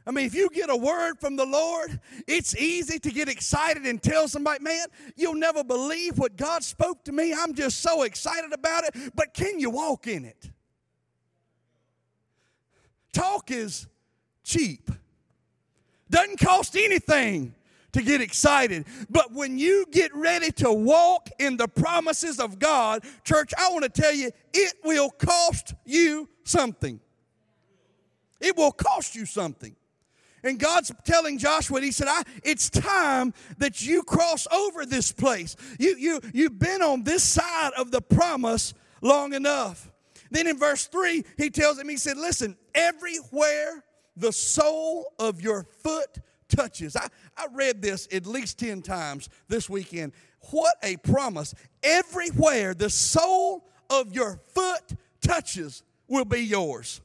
I 0.08 0.12
mean, 0.12 0.26
if 0.26 0.36
you 0.36 0.50
get 0.50 0.70
a 0.70 0.76
word 0.76 1.16
from 1.20 1.36
the 1.36 1.46
Lord, 1.46 2.00
it's 2.28 2.56
easy 2.56 3.00
to 3.00 3.10
get 3.10 3.28
excited 3.28 3.88
and 3.88 4.02
tell 4.02 4.28
somebody, 4.28 4.64
man, 4.64 4.86
you'll 5.16 5.34
never 5.34 5.64
believe 5.64 6.20
what 6.20 6.38
God 6.38 6.64
spoke 6.64 7.04
to 7.06 7.12
me. 7.12 7.34
I'm 7.34 7.56
just 7.56 7.80
so 7.82 8.04
excited 8.04 8.54
about 8.54 8.84
it. 8.84 9.14
But 9.16 9.34
can 9.34 9.60
you 9.60 9.72
walk 9.72 10.06
in 10.06 10.26
it? 10.26 10.52
Talk 13.14 13.50
is 13.50 13.88
cheap. 14.46 14.90
Doesn't 16.10 16.40
cost 16.40 16.78
anything 16.78 17.54
to 17.96 18.02
get 18.02 18.22
excited. 18.22 18.86
But 19.10 19.32
when 19.32 19.58
you 19.58 19.86
get 19.92 20.14
ready 20.14 20.52
to 20.54 20.72
walk 20.72 21.30
in 21.40 21.58
the 21.58 21.68
promises 21.68 22.40
of 22.40 22.60
God, 22.60 23.04
church, 23.24 23.52
I 23.58 23.70
want 23.72 23.84
to 23.84 24.02
tell 24.02 24.14
you, 24.14 24.32
it 24.54 24.74
will 24.84 25.10
cost 25.10 25.74
you 25.86 26.30
something. 26.44 27.00
It 28.40 28.56
will 28.56 28.74
cost 28.74 29.16
you 29.16 29.26
something. 29.26 29.76
And 30.44 30.60
God's 30.60 30.92
telling 31.06 31.40
Joshua, 31.40 31.82
He 31.82 31.92
said, 31.92 32.08
I, 32.08 32.22
It's 32.44 32.70
time 32.70 33.34
that 33.58 33.82
you 33.82 34.04
cross 34.04 34.46
over 34.52 34.86
this 34.86 35.12
place. 35.12 35.56
You, 35.80 35.96
you, 35.98 36.20
you've 36.34 36.60
been 36.60 36.82
on 36.84 37.04
this 37.04 37.24
side 37.24 37.72
of 37.78 37.92
the 37.92 38.02
promise 38.02 38.74
long 39.02 39.34
enough. 39.34 39.90
Then 40.30 40.48
in 40.48 40.60
verse 40.60 40.86
3, 40.86 41.24
He 41.38 41.50
tells 41.50 41.80
him, 41.80 41.88
He 41.88 41.98
said, 41.98 42.18
Listen, 42.18 42.58
everywhere 42.76 43.85
the 44.16 44.32
sole 44.32 45.14
of 45.20 45.42
your 45.42 45.64
foot 45.84 46.20
touches. 46.48 46.96
I, 46.96 47.08
I 47.38 47.48
read 47.54 47.82
this 47.82 48.08
at 48.12 48.26
least 48.26 48.60
10 48.60 48.82
times 48.82 49.30
this 49.48 49.70
weekend. 49.70 50.14
What 50.52 50.76
a 50.84 50.98
promise. 50.98 51.54
Everywhere 51.84 52.74
the 52.74 52.90
sole 52.90 53.68
of 53.90 54.14
your 54.14 54.40
foot 54.54 54.94
touches 55.22 55.84
will 56.08 56.26
be 56.26 56.42
yours. 56.42 57.02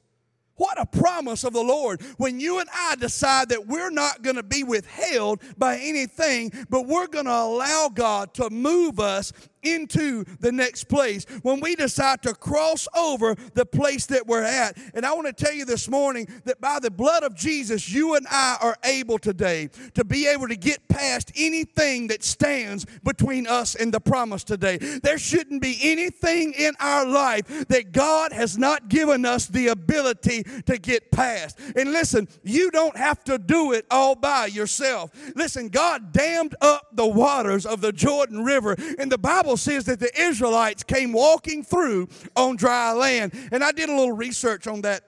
What 0.60 0.78
a 0.78 0.84
promise 0.84 1.44
of 1.44 1.54
the 1.54 1.62
Lord 1.62 2.02
when 2.18 2.38
you 2.38 2.58
and 2.58 2.68
I 2.70 2.94
decide 2.96 3.48
that 3.48 3.66
we're 3.66 3.88
not 3.88 4.20
going 4.20 4.36
to 4.36 4.42
be 4.42 4.62
withheld 4.62 5.40
by 5.56 5.78
anything, 5.78 6.52
but 6.68 6.86
we're 6.86 7.06
going 7.06 7.24
to 7.24 7.32
allow 7.32 7.88
God 7.88 8.34
to 8.34 8.50
move 8.50 9.00
us 9.00 9.32
into 9.62 10.24
the 10.40 10.52
next 10.52 10.84
place 10.84 11.24
when 11.42 11.60
we 11.60 11.74
decide 11.74 12.22
to 12.22 12.34
cross 12.34 12.88
over 12.96 13.34
the 13.54 13.66
place 13.66 14.06
that 14.06 14.26
we're 14.26 14.42
at. 14.42 14.76
And 14.94 15.04
I 15.04 15.12
want 15.12 15.26
to 15.26 15.44
tell 15.44 15.54
you 15.54 15.64
this 15.64 15.88
morning 15.88 16.28
that 16.44 16.60
by 16.60 16.78
the 16.80 16.90
blood 16.90 17.22
of 17.22 17.34
Jesus, 17.34 17.90
you 17.90 18.14
and 18.14 18.26
I 18.30 18.56
are 18.60 18.76
able 18.84 19.18
today 19.18 19.68
to 19.94 20.04
be 20.04 20.26
able 20.26 20.48
to 20.48 20.56
get 20.56 20.88
past 20.88 21.32
anything 21.36 22.08
that 22.08 22.22
stands 22.22 22.86
between 23.02 23.46
us 23.46 23.74
and 23.74 23.92
the 23.92 24.00
promise 24.00 24.44
today. 24.44 24.78
There 24.78 25.18
shouldn't 25.18 25.62
be 25.62 25.78
anything 25.82 26.52
in 26.52 26.74
our 26.80 27.06
life 27.06 27.68
that 27.68 27.92
God 27.92 28.32
has 28.32 28.58
not 28.58 28.88
given 28.88 29.24
us 29.24 29.46
the 29.46 29.68
ability 29.68 30.44
to 30.66 30.78
get 30.78 31.10
past. 31.10 31.58
And 31.76 31.92
listen, 31.92 32.28
you 32.42 32.70
don't 32.70 32.96
have 32.96 33.22
to 33.24 33.38
do 33.38 33.72
it 33.72 33.86
all 33.90 34.14
by 34.14 34.46
yourself. 34.46 35.10
Listen, 35.34 35.68
God 35.68 36.12
dammed 36.12 36.54
up 36.60 36.88
the 36.92 37.06
waters 37.06 37.66
of 37.66 37.80
the 37.80 37.92
Jordan 37.92 38.44
River, 38.44 38.76
and 38.98 39.10
the 39.10 39.18
Bible 39.18 39.49
Bible 39.50 39.56
says 39.56 39.84
that 39.86 39.98
the 39.98 40.12
Israelites 40.16 40.84
came 40.84 41.12
walking 41.12 41.64
through 41.64 42.08
on 42.36 42.54
dry 42.54 42.92
land. 42.92 43.32
And 43.50 43.64
I 43.64 43.72
did 43.72 43.88
a 43.88 43.92
little 43.92 44.12
research 44.12 44.68
on 44.68 44.82
that, 44.82 45.02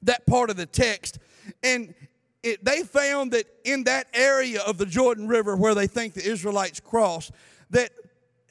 that 0.00 0.24
part 0.24 0.48
of 0.48 0.56
the 0.56 0.64
text. 0.64 1.18
And 1.62 1.94
it, 2.42 2.64
they 2.64 2.84
found 2.84 3.32
that 3.32 3.44
in 3.64 3.84
that 3.84 4.06
area 4.14 4.62
of 4.62 4.78
the 4.78 4.86
Jordan 4.86 5.28
River 5.28 5.56
where 5.56 5.74
they 5.74 5.86
think 5.86 6.14
the 6.14 6.26
Israelites 6.26 6.80
crossed, 6.80 7.32
that 7.68 7.90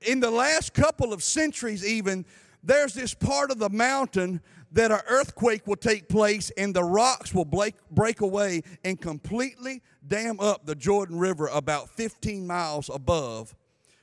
in 0.03 0.20
the 0.20 0.29
last 0.29 0.75
couple 0.75 1.12
of 1.12 1.24
centuries, 1.24 1.84
even, 1.84 2.24
there's 2.62 2.94
this 2.94 3.15
part 3.15 3.50
of 3.50 3.58
the 3.58 3.72
mountain 3.72 4.41
that 4.74 4.91
an 4.91 5.01
earthquake 5.10 5.65
will 5.65 5.75
take 5.75 6.08
place 6.08 6.51
and 6.55 6.72
the 6.75 6.84
rocks 6.84 7.34
will 7.34 7.46
break, 7.46 7.74
break 7.89 8.22
away 8.22 8.62
and 8.84 9.01
completely 9.01 9.82
dam 10.08 10.39
up 10.39 10.67
the 10.67 10.75
Jordan 10.75 11.17
River 11.17 11.48
about 11.48 11.89
15 11.89 12.46
miles 12.46 12.91
above 12.94 13.55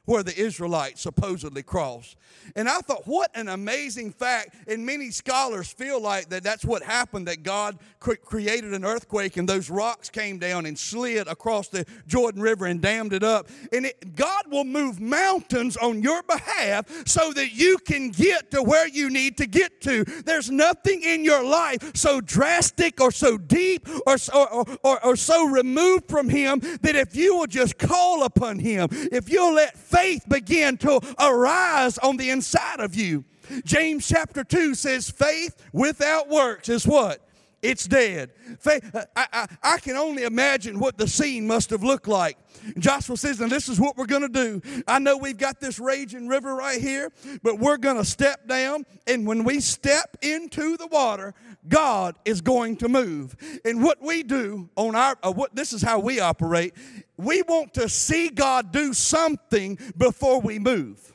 where 0.04 0.23
the 0.23 0.37
Israelites 0.37 1.00
supposedly 1.00 1.62
crossed. 1.62 2.16
And 2.56 2.68
I 2.68 2.78
thought, 2.78 3.06
what 3.06 3.30
an 3.37 3.49
amazing 3.49 4.12
fact. 4.12 4.56
And 4.66 4.85
many 4.85 5.11
scholars 5.11 5.73
feel 5.73 6.00
like 6.00 6.28
that 6.30 6.42
that's 6.42 6.64
what 6.64 6.82
happened, 6.82 7.28
that 7.28 7.42
God 7.42 7.78
cre- 8.00 8.14
created 8.14 8.75
an 8.75 8.85
earthquake 8.85 9.37
and 9.37 9.49
those 9.49 9.71
rocks 9.71 10.11
came 10.11 10.38
down 10.38 10.66
and 10.66 10.76
slid 10.76 11.28
across 11.28 11.68
the 11.68 11.87
Jordan 12.06 12.42
River 12.42 12.66
and 12.66 12.80
dammed 12.80 13.12
it 13.12 13.23
up. 13.23 13.49
And 13.73 13.87
it, 13.87 14.16
God 14.16 14.44
will 14.50 14.64
move 14.64 15.00
mountains 15.00 15.76
on 15.76 16.02
your 16.02 16.23
behalf 16.25 17.06
so 17.06 17.32
that 17.32 17.52
you 17.52 17.78
can 17.78 18.11
get 18.11 18.50
to 18.50 18.62
where 18.62 18.88
you 18.88 19.09
need 19.09 19.37
to 19.38 19.47
get 19.47 19.80
to. 19.82 20.04
There's 20.04 20.50
nothing 20.50 21.02
in 21.02 21.25
your 21.25 21.44
life 21.44 21.92
so 21.94 22.21
drastic 22.21 23.00
or 23.00 23.12
so 23.12 23.38
deep 23.38 23.88
or, 24.06 24.16
or, 24.35 24.66
or, 24.82 25.04
or 25.04 25.16
so 25.16 25.47
removed 25.47 26.09
from 26.09 26.28
Him 26.28 26.61
that 26.82 26.97
if 26.97 27.14
you 27.14 27.37
will 27.37 27.47
just 27.47 27.78
call 27.78 28.25
upon 28.25 28.59
Him, 28.59 28.88
if 28.90 29.30
you'll 29.30 29.54
let 29.54 29.76
faith 29.92 30.25
begin 30.28 30.76
to 30.78 31.00
arise 31.20 31.99
on 31.99 32.16
the 32.16 32.30
inside 32.30 32.80
of 32.80 32.94
you. 32.94 33.25
James 33.64 34.08
chapter 34.08 34.42
2 34.44 34.75
says, 34.75 35.11
faith 35.11 35.54
without 35.72 36.28
works 36.28 36.68
is 36.68 36.87
what? 36.87 37.20
It's 37.62 37.87
dead. 37.87 38.33
I, 38.66 38.81
I, 39.14 39.47
I, 39.62 39.78
can 39.78 39.97
only 39.97 40.25
imagine 40.25 40.81
what 40.81 40.99
the 40.99 41.07
scene 41.07 41.47
must 41.47 41.71
have 41.71 41.85
looked 41.85 42.09
like. 42.09 42.37
Joshua 42.76 43.16
says, 43.16 43.40
and 43.40 43.52
this 43.52 43.69
is 43.69 43.78
what 43.78 43.97
we're 43.97 44.07
going 44.07 44.23
to 44.23 44.28
do. 44.28 44.83
I 44.88 44.99
know 44.99 45.16
we've 45.16 45.38
got 45.38 45.61
this 45.61 45.78
raging 45.78 46.26
river 46.26 46.57
right 46.57 46.81
here, 46.81 47.12
but 47.45 47.61
we're 47.61 47.76
going 47.76 47.99
to 47.99 48.04
step 48.04 48.49
down. 48.49 48.85
And 49.07 49.28
when 49.28 49.45
we 49.45 49.61
step 49.61 50.16
into 50.23 50.76
the 50.76 50.88
water, 50.88 51.35
God 51.69 52.16
is 52.25 52.40
going 52.40 52.78
to 52.78 52.88
move. 52.88 53.37
And 53.64 53.81
what 53.81 54.02
we 54.02 54.25
do 54.25 54.69
on 54.75 54.97
our, 54.97 55.16
uh, 55.23 55.33
what 55.33 55.54
this 55.54 55.73
is 55.73 55.83
how 55.83 56.00
we 56.00 56.19
operate. 56.19 56.75
We 57.16 57.42
want 57.42 57.75
to 57.75 57.88
see 57.88 58.28
God 58.28 58.73
do 58.73 58.92
something 58.92 59.78
before 59.97 60.40
we 60.40 60.59
move. 60.59 61.12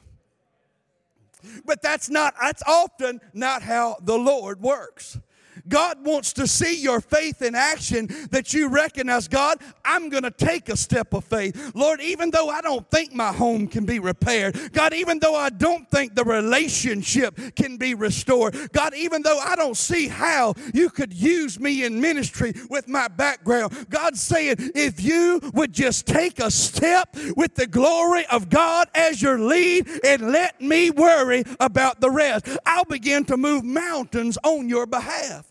But 1.66 1.82
that's 1.82 2.10
not, 2.10 2.36
that's 2.42 2.64
often 2.66 3.20
not 3.34 3.64
how 3.64 3.98
the 4.02 4.18
Lord 4.18 4.62
works. 4.62 5.20
God 5.68 6.06
wants 6.06 6.34
to 6.34 6.48
see 6.48 6.82
your 6.82 7.02
faith 7.02 7.42
in 7.42 7.56
action 7.56 8.08
that 8.32 8.54
you 8.54 8.70
recognize, 8.70 9.28
God, 9.28 9.60
I'm 9.86 10.10
going 10.10 10.24
to 10.24 10.32
take 10.32 10.70
a 10.70 10.78
step 10.78 11.14
of 11.14 11.24
faith. 11.24 11.72
Lord, 11.76 12.02
even 12.02 12.32
though 12.32 12.50
I 12.50 12.62
don't 12.62 12.90
think 12.90 13.14
my 13.14 13.32
home 13.32 13.68
can 13.68 13.86
be 13.86 14.00
repaired, 14.00 14.72
God, 14.74 14.94
even 14.94 15.20
though 15.20 15.36
I 15.36 15.50
don't 15.50 15.90
think 15.90 16.16
the 16.16 16.24
relationship 16.24 17.40
can 17.56 17.78
be 17.78 17.94
restored, 17.94 18.72
God, 18.72 18.94
even 18.96 19.22
though 19.22 19.40
I 19.40 19.56
don't 19.56 19.78
see 19.78 20.08
how 20.08 20.54
you 20.74 20.90
could 20.90 21.14
use 21.14 21.60
me 21.60 21.84
in 21.84 22.00
ministry 22.00 22.54
with 22.70 22.88
my 22.88 23.08
background, 23.08 23.88
God's 23.90 24.22
saying, 24.22 24.56
if 24.76 25.04
you 25.04 25.40
would 25.54 25.74
just 25.74 26.06
take 26.06 26.40
a 26.40 26.52
step 26.52 27.16
with 27.36 27.56
the 27.56 27.68
glory 27.68 28.26
of 28.28 28.50
God 28.50 28.88
as 28.94 29.22
your 29.22 29.40
lead 29.40 29.88
and 30.04 30.32
let 30.32 30.60
me 30.62 30.90
worry 30.90 31.44
about 31.60 32.02
the 32.02 32.10
rest, 32.10 32.48
I'll 32.66 32.86
begin 32.86 33.26
to 33.26 33.38
move 33.38 33.64
mountains 33.64 34.38
on 34.44 34.70
your 34.70 34.86
behalf. 34.86 35.47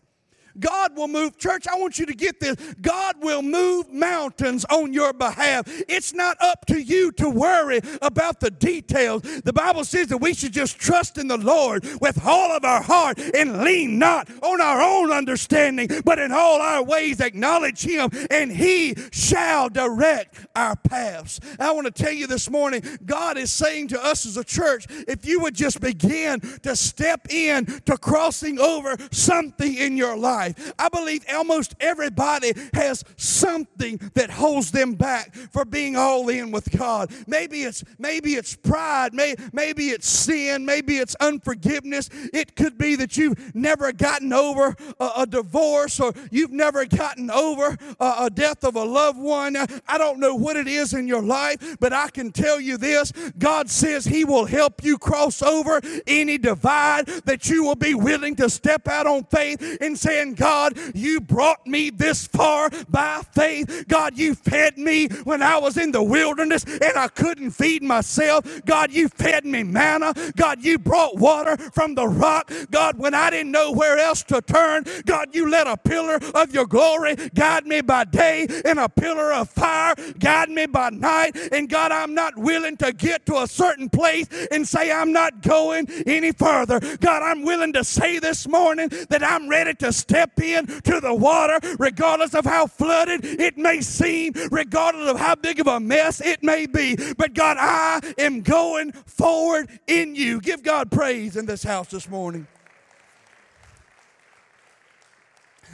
God 0.58 0.96
will 0.96 1.08
move. 1.08 1.36
Church, 1.38 1.66
I 1.68 1.76
want 1.76 1.98
you 1.98 2.06
to 2.06 2.14
get 2.14 2.40
this. 2.40 2.56
God 2.80 3.16
will 3.20 3.42
move 3.42 3.92
mountains 3.92 4.64
on 4.66 4.92
your 4.92 5.12
behalf. 5.12 5.64
It's 5.88 6.12
not 6.12 6.36
up 6.40 6.66
to 6.66 6.80
you 6.80 7.12
to 7.12 7.28
worry 7.28 7.80
about 8.02 8.40
the 8.40 8.50
details. 8.50 9.22
The 9.42 9.52
Bible 9.52 9.84
says 9.84 10.08
that 10.08 10.18
we 10.18 10.34
should 10.34 10.52
just 10.52 10.78
trust 10.78 11.18
in 11.18 11.28
the 11.28 11.36
Lord 11.36 11.86
with 12.00 12.24
all 12.24 12.52
of 12.52 12.64
our 12.64 12.82
heart 12.82 13.18
and 13.18 13.62
lean 13.62 13.98
not 13.98 14.30
on 14.42 14.60
our 14.60 14.80
own 14.80 15.12
understanding, 15.12 15.88
but 16.04 16.18
in 16.18 16.32
all 16.32 16.60
our 16.60 16.82
ways 16.82 17.20
acknowledge 17.20 17.82
Him, 17.82 18.10
and 18.30 18.50
He 18.52 18.94
shall 19.12 19.68
direct 19.68 20.46
our 20.54 20.76
paths. 20.76 21.40
I 21.58 21.72
want 21.72 21.86
to 21.86 22.02
tell 22.02 22.12
you 22.12 22.26
this 22.26 22.50
morning, 22.50 22.82
God 23.04 23.38
is 23.38 23.52
saying 23.52 23.88
to 23.88 24.04
us 24.04 24.26
as 24.26 24.36
a 24.36 24.44
church, 24.44 24.86
if 25.08 25.26
you 25.26 25.40
would 25.40 25.54
just 25.54 25.80
begin 25.80 26.40
to 26.62 26.76
step 26.76 27.30
in 27.30 27.66
to 27.86 27.96
crossing 27.96 28.58
over 28.58 28.96
something 29.10 29.74
in 29.74 29.96
your 29.96 30.16
life, 30.16 30.45
I 30.78 30.88
believe 30.88 31.24
almost 31.32 31.74
everybody 31.80 32.52
has 32.74 33.04
something 33.16 33.98
that 34.14 34.30
holds 34.30 34.70
them 34.70 34.94
back 34.94 35.34
for 35.34 35.64
being 35.64 35.96
all 35.96 36.28
in 36.28 36.50
with 36.50 36.70
God. 36.76 37.10
Maybe 37.26 37.62
it's 37.62 37.84
maybe 37.98 38.34
it's 38.34 38.56
pride, 38.56 39.14
may, 39.14 39.34
maybe 39.52 39.90
it's 39.90 40.08
sin, 40.08 40.64
maybe 40.64 40.96
it's 40.98 41.14
unforgiveness. 41.16 42.10
It 42.32 42.56
could 42.56 42.78
be 42.78 42.96
that 42.96 43.16
you've 43.16 43.54
never 43.54 43.92
gotten 43.92 44.32
over 44.32 44.76
a, 45.00 45.10
a 45.18 45.26
divorce 45.26 46.00
or 46.00 46.12
you've 46.30 46.52
never 46.52 46.84
gotten 46.84 47.30
over 47.30 47.76
a, 48.00 48.14
a 48.20 48.30
death 48.30 48.64
of 48.64 48.76
a 48.76 48.84
loved 48.84 49.18
one. 49.18 49.56
I 49.56 49.98
don't 49.98 50.20
know 50.20 50.34
what 50.34 50.56
it 50.56 50.68
is 50.68 50.92
in 50.92 51.06
your 51.06 51.22
life, 51.22 51.76
but 51.80 51.92
I 51.92 52.08
can 52.08 52.32
tell 52.32 52.60
you 52.60 52.76
this 52.76 53.12
God 53.38 53.70
says 53.70 54.04
He 54.04 54.24
will 54.24 54.46
help 54.46 54.84
you 54.84 54.98
cross 54.98 55.42
over 55.42 55.80
any 56.06 56.38
divide, 56.38 57.06
that 57.24 57.48
you 57.48 57.64
will 57.64 57.74
be 57.74 57.94
willing 57.94 58.36
to 58.36 58.48
step 58.48 58.88
out 58.88 59.06
on 59.06 59.24
faith 59.24 59.78
and 59.80 59.98
saying, 59.98 60.34
God, 60.36 60.78
you 60.94 61.20
brought 61.20 61.66
me 61.66 61.90
this 61.90 62.26
far 62.26 62.70
by 62.88 63.22
faith. 63.34 63.86
God, 63.88 64.16
you 64.16 64.34
fed 64.34 64.78
me 64.78 65.08
when 65.24 65.42
I 65.42 65.58
was 65.58 65.76
in 65.76 65.92
the 65.92 66.02
wilderness 66.02 66.64
and 66.64 66.96
I 66.96 67.08
couldn't 67.08 67.50
feed 67.52 67.82
myself. 67.82 68.44
God, 68.64 68.92
you 68.92 69.08
fed 69.08 69.44
me 69.44 69.62
manna. 69.62 70.14
God, 70.36 70.62
you 70.62 70.78
brought 70.78 71.16
water 71.16 71.56
from 71.72 71.94
the 71.94 72.06
rock. 72.06 72.52
God, 72.70 72.98
when 72.98 73.14
I 73.14 73.30
didn't 73.30 73.52
know 73.52 73.72
where 73.72 73.98
else 73.98 74.22
to 74.24 74.40
turn, 74.42 74.84
God, 75.06 75.34
you 75.34 75.50
let 75.50 75.66
a 75.66 75.76
pillar 75.76 76.18
of 76.34 76.54
your 76.54 76.66
glory 76.66 77.16
guide 77.34 77.66
me 77.66 77.80
by 77.80 78.04
day 78.04 78.46
and 78.64 78.78
a 78.78 78.88
pillar 78.88 79.32
of 79.32 79.48
fire 79.50 79.94
guide 80.18 80.50
me 80.50 80.66
by 80.66 80.90
night. 80.90 81.36
And 81.52 81.68
God, 81.68 81.92
I'm 81.92 82.14
not 82.14 82.36
willing 82.36 82.76
to 82.78 82.92
get 82.92 83.26
to 83.26 83.42
a 83.42 83.46
certain 83.46 83.88
place 83.88 84.28
and 84.50 84.66
say 84.66 84.92
I'm 84.92 85.12
not 85.12 85.42
going 85.42 85.88
any 86.06 86.32
further. 86.32 86.80
God, 86.98 87.22
I'm 87.22 87.42
willing 87.44 87.72
to 87.74 87.84
say 87.84 88.18
this 88.18 88.46
morning 88.48 88.88
that 89.08 89.22
I'm 89.22 89.48
ready 89.48 89.74
to 89.74 89.92
step 90.26 90.40
in 90.42 90.66
to 90.82 91.00
the 91.00 91.14
water, 91.14 91.58
regardless 91.78 92.34
of 92.34 92.44
how 92.44 92.66
flooded 92.66 93.24
it 93.24 93.56
may 93.56 93.80
seem, 93.80 94.32
regardless 94.50 95.08
of 95.10 95.18
how 95.18 95.34
big 95.34 95.60
of 95.60 95.66
a 95.66 95.80
mess 95.80 96.20
it 96.20 96.42
may 96.42 96.66
be. 96.66 96.96
But 97.16 97.34
God, 97.34 97.56
I 97.58 98.00
am 98.18 98.42
going 98.42 98.92
forward 98.92 99.68
in 99.86 100.14
you. 100.14 100.40
Give 100.40 100.62
God 100.62 100.90
praise 100.90 101.36
in 101.36 101.46
this 101.46 101.62
house 101.62 101.88
this 101.88 102.08
morning. 102.08 102.46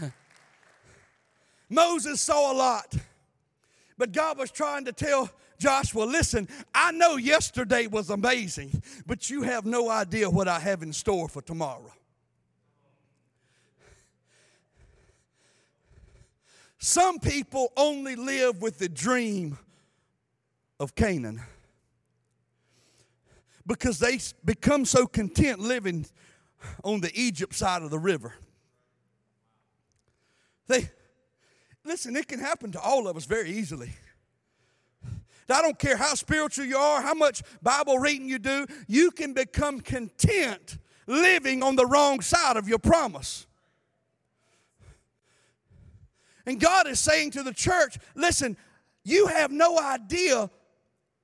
Moses 1.71 2.21
saw 2.21 2.53
a 2.53 2.55
lot, 2.55 2.95
but 3.99 4.13
God 4.13 4.39
was 4.39 4.51
trying 4.51 4.85
to 4.87 4.93
tell 4.93 5.31
Joshua, 5.59 6.05
listen, 6.05 6.49
I 6.75 6.91
know 6.91 7.17
yesterday 7.17 7.87
was 7.87 8.11
amazing, 8.11 8.83
but 9.07 9.31
you 9.31 9.43
have 9.43 9.65
no 9.65 9.89
idea 9.89 10.29
what 10.29 10.49
I 10.49 10.59
have 10.59 10.83
in 10.83 10.93
store 10.93 11.29
for 11.29 11.41
tomorrow. 11.41 11.93
Some 16.85 17.21
people 17.21 17.73
only 17.77 18.17
live 18.17 18.61
with 18.61 18.79
the 18.79 18.89
dream 18.89 19.57
of 20.81 20.97
Canaan 20.97 21.41
because 23.65 24.01
they 24.01 24.19
become 24.45 24.85
so 24.85 25.07
content 25.07 25.61
living 25.61 26.07
on 26.83 27.01
the 27.01 27.13
Egypt 27.15 27.55
side 27.55 27.83
of 27.83 27.91
the 27.91 28.01
river. 28.01 28.35
They 30.67 30.91
listen, 31.85 32.17
it 32.17 32.27
can 32.27 32.41
happen 32.41 32.73
to 32.73 32.81
all 32.81 33.07
of 33.07 33.17
us 33.17 33.27
very 33.27 33.53
easily. 33.53 33.93
I 35.49 35.63
don't 35.63 35.79
care 35.79 35.97
how 35.97 36.15
spiritual 36.15 36.65
you 36.65 36.79
are, 36.79 37.01
how 37.01 37.15
much 37.15 37.45
Bible 37.63 38.01
reading 38.01 38.29
you 38.29 38.41
do, 38.41 38.67
you 38.89 39.13
can 39.13 39.35
become 39.35 39.79
content 39.79 40.79
living 41.07 41.63
on 41.63 41.77
the 41.77 41.87
wrong 41.87 42.21
side 42.23 42.57
of 42.57 42.69
your 42.69 42.81
promise. 42.81 43.47
And 46.47 46.61
God 46.61 46.87
is 46.87 47.01
saying 47.01 47.33
to 47.33 47.43
the 47.43 47.53
church, 47.53 47.99
listen, 48.15 48.57
you 49.05 49.27
have 49.27 49.51
no 49.51 49.79
idea 49.79 50.51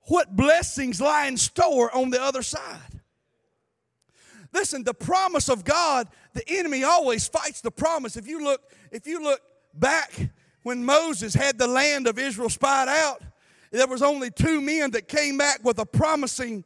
what 0.02 0.34
blessings 0.34 1.00
lie 1.00 1.26
in 1.26 1.36
store 1.36 1.94
on 1.94 2.10
the 2.10 2.20
other 2.20 2.42
side. 2.42 3.00
Listen, 4.52 4.82
the 4.82 4.94
promise 4.94 5.48
of 5.48 5.64
God, 5.64 6.08
the 6.32 6.42
enemy 6.48 6.84
always 6.84 7.28
fights 7.28 7.60
the 7.60 7.70
promise. 7.70 8.16
If 8.16 8.26
you 8.26 8.42
look, 8.42 8.62
if 8.90 9.06
you 9.06 9.22
look 9.22 9.40
back 9.74 10.12
when 10.62 10.84
Moses 10.84 11.34
had 11.34 11.58
the 11.58 11.66
land 11.66 12.06
of 12.06 12.18
Israel 12.18 12.48
spied 12.48 12.88
out, 12.88 13.22
there 13.70 13.86
was 13.86 14.02
only 14.02 14.30
two 14.30 14.60
men 14.60 14.92
that 14.92 15.08
came 15.08 15.36
back 15.36 15.62
with 15.62 15.78
a 15.78 15.84
promising 15.84 16.64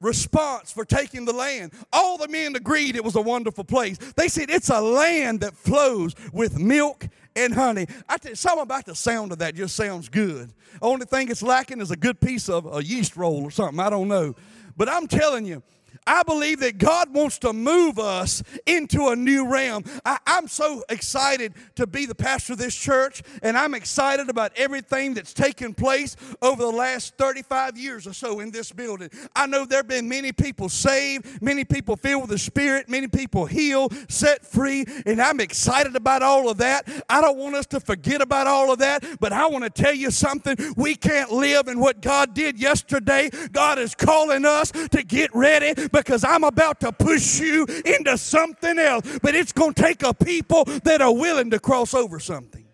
response 0.00 0.72
for 0.72 0.84
taking 0.84 1.24
the 1.24 1.32
land. 1.32 1.72
All 1.92 2.18
the 2.18 2.28
men 2.28 2.54
agreed 2.56 2.96
it 2.96 3.04
was 3.04 3.16
a 3.16 3.20
wonderful 3.20 3.64
place. 3.64 3.98
They 4.16 4.28
said 4.28 4.50
it's 4.50 4.70
a 4.70 4.80
land 4.80 5.40
that 5.40 5.54
flows 5.54 6.14
with 6.32 6.58
milk 6.58 7.08
and 7.34 7.54
honey. 7.54 7.86
I 8.08 8.16
tell 8.18 8.32
you, 8.32 8.36
something 8.36 8.62
about 8.62 8.86
the 8.86 8.94
sound 8.94 9.32
of 9.32 9.38
that 9.38 9.54
just 9.54 9.76
sounds 9.76 10.08
good. 10.08 10.52
Only 10.82 11.06
thing 11.06 11.30
it's 11.30 11.42
lacking 11.42 11.80
is 11.80 11.90
a 11.90 11.96
good 11.96 12.20
piece 12.20 12.48
of 12.48 12.66
a 12.74 12.82
yeast 12.82 13.16
roll 13.16 13.44
or 13.44 13.50
something. 13.50 13.80
I 13.80 13.90
don't 13.90 14.08
know. 14.08 14.34
But 14.76 14.88
I'm 14.88 15.06
telling 15.06 15.46
you, 15.46 15.62
I 16.06 16.22
believe 16.22 16.60
that 16.60 16.78
God 16.78 17.12
wants 17.12 17.38
to 17.38 17.52
move 17.52 17.98
us 17.98 18.42
into 18.64 19.08
a 19.08 19.16
new 19.16 19.48
realm. 19.48 19.84
I, 20.04 20.18
am 20.26 20.46
so 20.46 20.84
excited 20.88 21.54
to 21.74 21.86
be 21.86 22.06
the 22.06 22.14
pastor 22.14 22.52
of 22.52 22.58
this 22.58 22.74
church, 22.74 23.22
and 23.42 23.58
I'm 23.58 23.74
excited 23.74 24.30
about 24.30 24.52
everything 24.56 25.14
that's 25.14 25.32
taken 25.32 25.74
place 25.74 26.16
over 26.40 26.62
the 26.62 26.70
last 26.70 27.16
35 27.16 27.76
years 27.76 28.06
or 28.06 28.12
so 28.12 28.40
in 28.40 28.50
this 28.50 28.70
building. 28.70 29.10
I 29.34 29.46
know 29.46 29.64
there 29.64 29.80
have 29.80 29.88
been 29.88 30.08
many 30.08 30.32
people 30.32 30.68
saved, 30.68 31.42
many 31.42 31.64
people 31.64 31.96
filled 31.96 32.22
with 32.22 32.30
the 32.30 32.38
Spirit, 32.38 32.88
many 32.88 33.08
people 33.08 33.46
healed, 33.46 33.94
set 34.08 34.46
free, 34.46 34.84
and 35.06 35.20
I'm 35.20 35.40
excited 35.40 35.96
about 35.96 36.22
all 36.22 36.48
of 36.48 36.58
that. 36.58 36.88
I 37.08 37.20
don't 37.20 37.38
want 37.38 37.56
us 37.56 37.66
to 37.66 37.80
forget 37.80 38.22
about 38.22 38.46
all 38.46 38.72
of 38.72 38.78
that, 38.78 39.04
but 39.18 39.32
I 39.32 39.46
want 39.48 39.64
to 39.64 39.70
tell 39.70 39.94
you 39.94 40.10
something. 40.12 40.56
We 40.76 40.94
can't 40.94 41.32
live 41.32 41.66
in 41.66 41.80
what 41.80 42.00
God 42.00 42.34
did 42.34 42.60
yesterday. 42.60 43.30
God 43.50 43.78
is 43.78 43.94
calling 43.94 44.44
us 44.44 44.70
to 44.70 45.02
get 45.02 45.34
ready 45.34 45.74
because 45.96 46.24
I'm 46.24 46.44
about 46.44 46.80
to 46.80 46.92
push 46.92 47.40
you 47.40 47.64
into 47.84 48.18
something 48.18 48.78
else. 48.78 49.18
But 49.22 49.34
it's 49.34 49.52
going 49.52 49.74
to 49.74 49.82
take 49.82 50.02
a 50.02 50.12
people 50.12 50.64
that 50.84 51.00
are 51.00 51.14
willing 51.14 51.50
to 51.50 51.58
cross 51.58 51.94
over 51.94 52.20
something. 52.20 52.66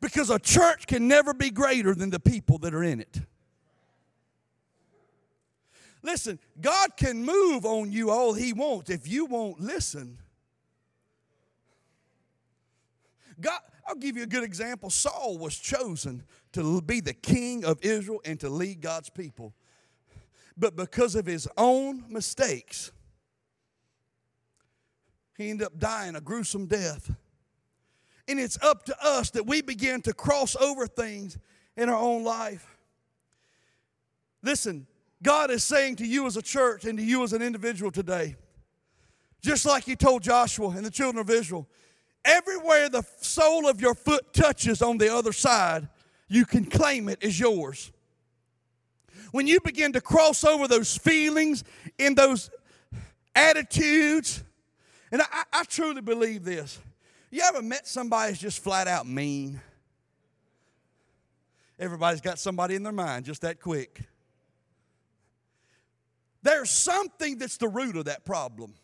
Because 0.00 0.30
a 0.30 0.38
church 0.38 0.86
can 0.86 1.06
never 1.06 1.34
be 1.34 1.50
greater 1.50 1.94
than 1.94 2.10
the 2.10 2.20
people 2.20 2.58
that 2.58 2.74
are 2.74 2.82
in 2.82 3.00
it. 3.00 3.20
Listen, 6.02 6.38
God 6.60 6.96
can 6.96 7.24
move 7.24 7.64
on 7.64 7.92
you 7.92 8.10
all 8.10 8.32
He 8.32 8.52
wants 8.52 8.90
if 8.90 9.06
you 9.06 9.26
won't 9.26 9.60
listen. 9.60 10.18
God, 13.40 13.60
I'll 13.86 13.94
give 13.94 14.16
you 14.16 14.24
a 14.24 14.26
good 14.26 14.44
example. 14.44 14.90
Saul 14.90 15.38
was 15.38 15.56
chosen 15.56 16.24
to 16.52 16.80
be 16.82 17.00
the 17.00 17.14
king 17.14 17.64
of 17.64 17.78
Israel 17.82 18.20
and 18.24 18.38
to 18.40 18.48
lead 18.48 18.80
God's 18.80 19.10
people 19.10 19.54
but 20.56 20.76
because 20.76 21.14
of 21.14 21.26
his 21.26 21.48
own 21.56 22.04
mistakes, 22.08 22.92
he 25.36 25.50
ended 25.50 25.66
up 25.66 25.78
dying 25.78 26.14
a 26.16 26.20
gruesome 26.20 26.66
death. 26.66 27.10
And 28.28 28.38
it's 28.38 28.62
up 28.62 28.84
to 28.84 28.96
us 29.02 29.30
that 29.30 29.46
we 29.46 29.62
begin 29.62 30.00
to 30.02 30.12
cross 30.12 30.54
over 30.56 30.86
things 30.86 31.38
in 31.76 31.88
our 31.88 31.96
own 31.96 32.22
life. 32.22 32.76
Listen, 34.42 34.86
God 35.22 35.50
is 35.50 35.64
saying 35.64 35.96
to 35.96 36.06
you 36.06 36.26
as 36.26 36.36
a 36.36 36.42
church 36.42 36.84
and 36.84 36.98
to 36.98 37.04
you 37.04 37.22
as 37.22 37.32
an 37.32 37.42
individual 37.42 37.90
today, 37.90 38.36
just 39.40 39.66
like 39.66 39.84
He 39.84 39.96
told 39.96 40.22
Joshua 40.22 40.70
and 40.70 40.84
the 40.84 40.90
children 40.90 41.20
of 41.20 41.30
Israel, 41.30 41.68
everywhere 42.24 42.88
the 42.88 43.04
sole 43.20 43.68
of 43.68 43.80
your 43.80 43.94
foot 43.94 44.32
touches 44.32 44.82
on 44.82 44.98
the 44.98 45.12
other 45.12 45.32
side, 45.32 45.88
you 46.28 46.44
can 46.44 46.64
claim 46.64 47.08
it 47.08 47.22
as 47.22 47.38
yours 47.38 47.92
when 49.32 49.46
you 49.46 49.60
begin 49.60 49.92
to 49.94 50.00
cross 50.00 50.44
over 50.44 50.68
those 50.68 50.96
feelings 50.96 51.64
and 51.98 52.16
those 52.16 52.50
attitudes, 53.34 54.44
and 55.10 55.20
I, 55.22 55.42
I 55.52 55.64
truly 55.64 56.02
believe 56.02 56.44
this. 56.44 56.78
You 57.30 57.42
ever 57.44 57.62
met 57.62 57.88
somebody 57.88 58.32
that's 58.32 58.40
just 58.40 58.62
flat 58.62 58.86
out 58.86 59.06
mean? 59.06 59.60
Everybody's 61.78 62.20
got 62.20 62.38
somebody 62.38 62.76
in 62.76 62.82
their 62.82 62.92
mind 62.92 63.24
just 63.24 63.42
that 63.42 63.60
quick. 63.60 64.02
There's 66.42 66.70
something 66.70 67.38
that's 67.38 67.56
the 67.56 67.68
root 67.68 67.96
of 67.96 68.04
that 68.04 68.24
problem. 68.24 68.74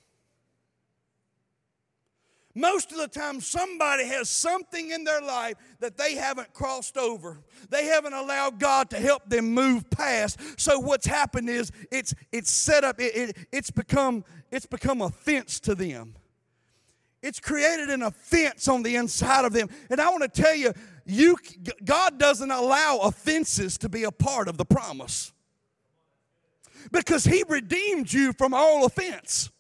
Most 2.59 2.91
of 2.91 2.99
the 2.99 3.07
time, 3.07 3.41
somebody 3.41 4.05
has 4.07 4.29
something 4.29 4.91
in 4.91 5.05
their 5.05 5.21
life 5.21 5.55
that 5.79 5.97
they 5.97 6.17
haven't 6.17 6.53
crossed 6.53 6.97
over. 6.97 7.39
They 7.71 7.85
haven't 7.85 8.15
allowed 8.15 8.59
God 8.59 8.91
to 8.91 8.97
help 8.99 9.29
them 9.29 9.55
move 9.55 9.89
past. 9.91 10.41
So 10.61 10.81
what's 10.81 11.07
happened 11.07 11.49
is 11.49 11.71
it's 11.93 12.15
it's 12.33 12.51
set 12.51 12.83
up. 12.83 13.01
It, 13.01 13.15
it, 13.15 13.37
it's 13.53 13.71
become 13.71 14.25
it's 14.51 14.67
become 14.67 15.03
a 15.03 15.09
fence 15.09 15.61
to 15.61 15.77
them. 15.77 16.17
It's 17.23 17.39
created 17.39 17.91
an 17.91 18.03
offense 18.03 18.67
on 18.67 18.83
the 18.83 18.97
inside 18.97 19.45
of 19.45 19.53
them. 19.53 19.69
And 19.89 20.01
I 20.01 20.11
want 20.11 20.25
to 20.25 20.43
tell 20.43 20.57
you, 20.57 20.73
you 21.07 21.37
God 21.85 22.19
doesn't 22.19 22.51
allow 22.51 22.99
offenses 23.03 23.79
to 23.79 23.89
be 23.89 24.03
a 24.03 24.11
part 24.11 24.49
of 24.49 24.57
the 24.57 24.65
promise 24.65 25.33
because 26.91 27.23
He 27.23 27.45
redeemed 27.49 28.13
you 28.13 28.33
from 28.33 28.53
all 28.53 28.85
offense. 28.85 29.51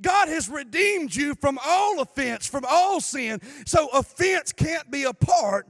God 0.00 0.28
has 0.28 0.48
redeemed 0.48 1.14
you 1.14 1.34
from 1.36 1.58
all 1.64 2.00
offense, 2.00 2.46
from 2.46 2.64
all 2.68 3.00
sin. 3.00 3.40
So 3.66 3.88
offense 3.88 4.52
can't 4.52 4.90
be 4.90 5.04
a 5.04 5.12
part 5.12 5.66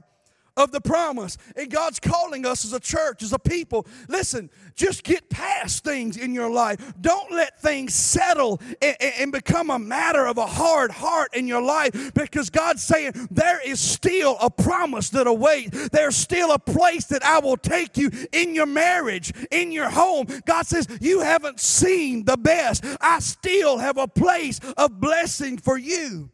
of 0.57 0.71
the 0.71 0.81
promise. 0.81 1.37
And 1.55 1.69
God's 1.69 1.99
calling 1.99 2.45
us 2.45 2.65
as 2.65 2.73
a 2.73 2.79
church, 2.79 3.23
as 3.23 3.33
a 3.33 3.39
people. 3.39 3.85
Listen, 4.07 4.49
just 4.75 5.03
get 5.03 5.29
past 5.29 5.83
things 5.83 6.17
in 6.17 6.33
your 6.33 6.49
life. 6.49 6.93
Don't 6.99 7.31
let 7.31 7.61
things 7.61 7.93
settle 7.93 8.61
and, 8.81 8.95
and, 9.01 9.31
become 9.31 9.69
a 9.69 9.79
matter 9.79 10.25
of 10.25 10.37
a 10.37 10.45
hard 10.45 10.91
heart 10.91 11.35
in 11.35 11.47
your 11.47 11.61
life 11.61 12.13
because 12.13 12.49
God's 12.49 12.83
saying 12.83 13.13
there 13.31 13.59
is 13.67 13.79
still 13.79 14.37
a 14.41 14.49
promise 14.49 15.09
that 15.09 15.27
awaits. 15.27 15.89
There's 15.89 16.15
still 16.15 16.51
a 16.51 16.59
place 16.59 17.05
that 17.05 17.23
I 17.23 17.39
will 17.39 17.57
take 17.57 17.97
you 17.97 18.09
in 18.31 18.55
your 18.55 18.65
marriage, 18.65 19.33
in 19.51 19.71
your 19.71 19.89
home. 19.89 20.27
God 20.45 20.67
says, 20.67 20.87
You 21.01 21.21
haven't 21.21 21.59
seen 21.59 22.23
the 22.25 22.37
best. 22.37 22.85
I 23.01 23.19
still 23.19 23.77
have 23.77 23.97
a 23.97 24.07
place 24.07 24.59
of 24.77 24.99
blessing 25.01 25.57
for 25.57 25.77
you. 25.77 26.29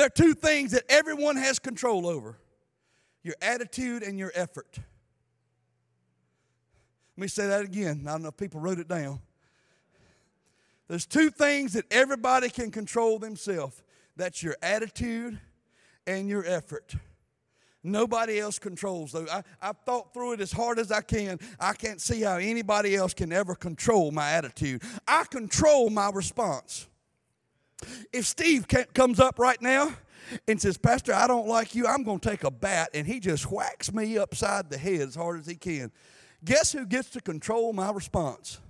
There 0.00 0.06
are 0.06 0.08
two 0.08 0.32
things 0.32 0.72
that 0.72 0.84
everyone 0.88 1.36
has 1.36 1.58
control 1.58 2.06
over 2.06 2.38
your 3.22 3.34
attitude 3.42 4.02
and 4.02 4.18
your 4.18 4.32
effort. 4.34 4.78
Let 7.18 7.20
me 7.20 7.28
say 7.28 7.48
that 7.48 7.66
again. 7.66 8.06
I 8.08 8.12
don't 8.12 8.22
know 8.22 8.28
if 8.28 8.36
people 8.38 8.62
wrote 8.62 8.78
it 8.78 8.88
down. 8.88 9.20
There's 10.88 11.04
two 11.04 11.28
things 11.28 11.74
that 11.74 11.84
everybody 11.90 12.48
can 12.48 12.70
control 12.70 13.18
themselves 13.18 13.82
that's 14.16 14.42
your 14.42 14.56
attitude 14.62 15.38
and 16.06 16.30
your 16.30 16.46
effort. 16.46 16.94
Nobody 17.84 18.40
else 18.40 18.58
controls 18.58 19.12
those. 19.12 19.28
I, 19.28 19.42
I've 19.60 19.80
thought 19.84 20.14
through 20.14 20.32
it 20.32 20.40
as 20.40 20.50
hard 20.50 20.78
as 20.78 20.90
I 20.90 21.02
can. 21.02 21.38
I 21.60 21.74
can't 21.74 22.00
see 22.00 22.22
how 22.22 22.36
anybody 22.36 22.96
else 22.96 23.12
can 23.12 23.34
ever 23.34 23.54
control 23.54 24.12
my 24.12 24.30
attitude. 24.30 24.82
I 25.06 25.24
control 25.24 25.90
my 25.90 26.08
response. 26.08 26.86
If 28.12 28.26
Steve 28.26 28.66
comes 28.94 29.20
up 29.20 29.38
right 29.38 29.60
now 29.60 29.94
and 30.46 30.60
says, 30.60 30.76
Pastor, 30.76 31.14
I 31.14 31.26
don't 31.26 31.48
like 31.48 31.74
you, 31.74 31.86
I'm 31.86 32.02
going 32.02 32.20
to 32.20 32.28
take 32.28 32.44
a 32.44 32.50
bat, 32.50 32.90
and 32.94 33.06
he 33.06 33.20
just 33.20 33.50
whacks 33.50 33.92
me 33.92 34.18
upside 34.18 34.70
the 34.70 34.78
head 34.78 35.00
as 35.00 35.14
hard 35.14 35.40
as 35.40 35.46
he 35.46 35.56
can. 35.56 35.90
Guess 36.44 36.72
who 36.72 36.86
gets 36.86 37.10
to 37.10 37.20
control 37.20 37.72
my 37.72 37.90
response? 37.90 38.60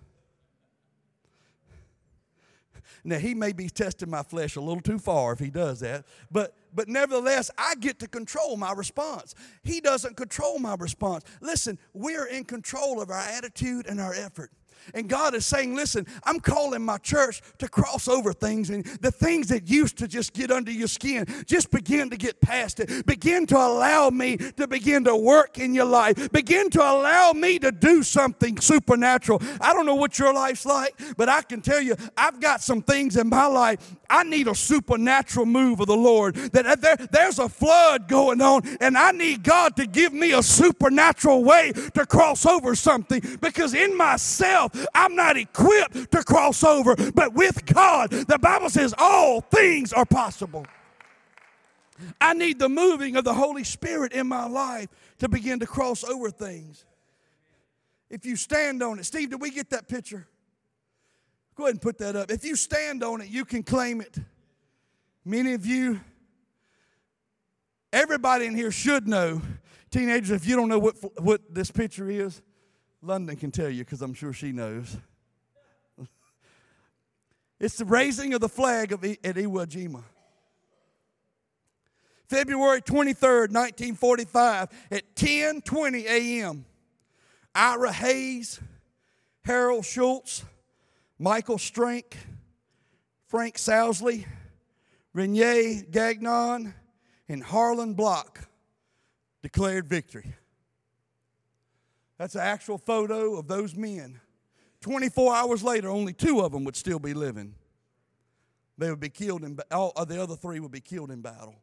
Now 3.05 3.19
he 3.19 3.35
may 3.35 3.53
be 3.53 3.69
testing 3.69 4.11
my 4.11 4.23
flesh 4.23 4.57
a 4.57 4.61
little 4.61 4.83
too 4.83 4.99
far 4.99 5.33
if 5.33 5.39
he 5.39 5.51
does 5.51 5.81
that, 5.81 6.05
but 6.31 6.55
but 6.75 6.89
nevertheless 6.89 7.51
I 7.57 7.75
get 7.77 7.99
to 8.01 8.09
control 8.09 8.57
my 8.57 8.73
response. 8.73 9.35
He 9.63 9.81
doesn't 9.81 10.17
control 10.17 10.59
my 10.59 10.77
response. 10.79 11.25
Listen, 11.41 11.79
we're 11.95 12.27
in 12.27 12.45
control 12.45 13.01
of 13.01 13.11
our 13.11 13.19
attitude 13.19 13.87
and 13.87 14.01
our 14.01 14.13
effort. 14.13 14.51
And 14.95 15.09
God 15.09 15.35
is 15.35 15.47
saying, 15.47 15.75
listen, 15.75 16.07
I'm 16.25 16.41
calling 16.41 16.83
my 16.85 16.99
church 16.99 17.43
to 17.59 17.69
cross 17.69 18.09
over 18.09 18.33
things 18.33 18.71
and 18.71 18.85
the 19.01 19.11
things 19.11 19.49
that 19.49 19.69
used 19.69 19.99
to 19.99 20.09
just 20.09 20.33
get 20.33 20.51
under 20.51 20.71
your 20.71 20.89
skin, 20.89 21.27
just 21.47 21.71
begin 21.71 22.11
to 22.11 22.17
get 22.17 22.41
past 22.41 22.81
it. 22.81 23.07
Begin 23.07 23.47
to 23.47 23.57
allow 23.57 24.11
me 24.11 24.37
to 24.37 24.67
begin 24.67 25.05
to 25.05 25.17
work 25.17 25.59
in 25.59 25.75
your 25.75 25.85
life. 25.85 26.31
Begin 26.33 26.71
to 26.71 26.81
allow 26.81 27.33
me 27.33 27.59
to 27.59 27.73
do 27.73 28.03
something 28.03 28.61
supernatural. 28.61 29.43
I 29.61 29.73
don't 29.73 29.87
know 29.87 29.95
what 29.95 30.19
your 30.19 30.33
life's 30.33 30.67
like, 30.67 30.95
but 31.17 31.29
I 31.29 31.43
can 31.43 31.61
tell 31.61 31.81
you, 31.81 31.97
I've 32.17 32.41
got 32.41 32.63
some 32.63 32.83
things 32.83 33.17
in 33.17 33.29
my 33.29 33.47
life. 33.47 33.97
I 34.09 34.25
need 34.25 34.49
a 34.49 34.55
supernatural 34.55 35.47
move 35.47 35.81
of 35.81 35.87
the 35.87 35.97
Lord. 35.97 36.35
That 36.35 36.67
uh, 36.67 36.75
there, 36.77 36.97
there's 36.97 37.39
a 37.39 37.49
flood 37.49 38.09
going 38.09 38.41
on, 38.41 38.63
and 38.81 38.99
I 38.99 39.13
need 39.13 39.43
God 39.43 39.77
to 39.77 39.87
give 39.87 40.13
me 40.13 40.33
a 40.33 40.43
supernatural 40.43 41.45
way 41.45 41.73
to 41.95 42.07
cross 42.07 42.45
over 42.45 42.75
something 42.75 43.23
because 43.41 43.75
in 43.75 43.97
myself, 43.97 44.70
I'm 44.95 45.15
not 45.15 45.37
equipped 45.37 46.11
to 46.13 46.23
cross 46.23 46.63
over, 46.65 46.95
but 47.15 47.35
with 47.35 47.65
God, 47.67 48.11
the 48.11 48.39
Bible 48.39 48.71
says 48.71 48.95
all 48.99 49.41
things 49.41 49.93
are 49.93 50.05
possible. 50.07 50.67
I 52.21 52.35
need 52.35 52.59
the 52.59 52.69
moving 52.69 53.17
of 53.17 53.25
the 53.25 53.35
Holy 53.35 53.65
Spirit 53.65 54.13
in 54.13 54.27
my 54.27 54.47
life 54.47 54.89
to 55.19 55.29
begin 55.29 55.61
to 55.61 55.67
cross 55.67 56.03
over 56.05 56.31
things. 56.31 56.85
If 58.09 58.27
you 58.27 58.37
stand 58.37 58.83
on 58.83 58.99
it, 58.99 59.05
Steve, 59.05 59.31
did 59.31 59.41
we 59.41 59.51
get 59.51 59.71
that 59.71 59.87
picture? 59.87 60.27
Go 61.55 61.65
ahead 61.65 61.75
and 61.75 61.83
put 61.83 61.99
that 61.99 62.17
up. 62.17 62.31
If 62.31 62.45
you 62.45 62.57
stand 62.57 63.05
on 63.05 63.21
it, 63.21 63.29
you 63.29 63.45
can 63.45 63.63
claim 63.63 64.01
it. 64.01 64.17
Many 65.25 65.53
of 65.53 65.67
you, 65.67 66.01
everybody 67.93 68.47
in 68.47 68.55
here 68.55 68.71
should 68.71 69.07
know. 69.07 69.43
Teenagers, 69.91 70.31
if 70.31 70.47
you 70.47 70.57
don't 70.57 70.69
know 70.69 70.79
what, 70.79 70.97
what 71.23 71.55
this 71.55 71.71
picture 71.71 72.09
is, 72.09 72.41
London 73.03 73.37
can 73.37 73.51
tell 73.51 73.71
you 73.71 73.85
because 73.85 74.03
I'm 74.03 74.15
sure 74.15 74.33
she 74.33 74.53
knows. 74.53 74.97
it's 77.61 77.79
the 77.79 77.85
raising 77.85 78.35
of 78.35 78.41
the 78.41 78.49
flag 78.49 78.93
of, 78.93 79.03
at 79.05 79.23
Iwo 79.23 79.67
Jima. 79.67 80.03
February 82.29 82.81
23rd, 82.81 83.51
1945, 83.51 84.69
at 84.93 85.17
10:20 85.17 86.05
a.m. 86.05 86.65
Ira 87.55 87.93
Hayes, 87.93 88.61
Harold 89.45 89.85
Schultz, 89.85 90.45
Michael 91.19 91.59
Strank, 91.59 92.17
Frank 93.27 93.57
Sousley, 93.57 94.27
Rene 95.13 95.83
Gagnon, 95.91 96.73
and 97.29 97.43
Harlon 97.43 97.95
Block 97.95 98.49
declared 99.43 99.89
victory. 99.89 100.35
That's 102.21 102.35
an 102.35 102.43
actual 102.43 102.77
photo 102.77 103.39
of 103.39 103.49
those 103.49 103.75
men. 103.75 104.21
24 104.83 105.35
hours 105.35 105.63
later, 105.63 105.89
only 105.89 106.13
two 106.13 106.41
of 106.41 106.53
them 106.53 106.65
would 106.65 106.77
still 106.77 106.99
be 106.99 107.15
living. 107.15 107.55
They 108.77 108.91
would 108.91 109.01
be 109.01 109.09
killed 109.09 109.43
in 109.43 109.59
all 109.71 109.95
uh, 109.97 110.05
the 110.05 110.23
other 110.23 110.37
three 110.37 110.61
would 110.61 110.71
be 110.71 110.83
killed 110.83 111.11
in 111.11 111.23
battle. 111.23 111.55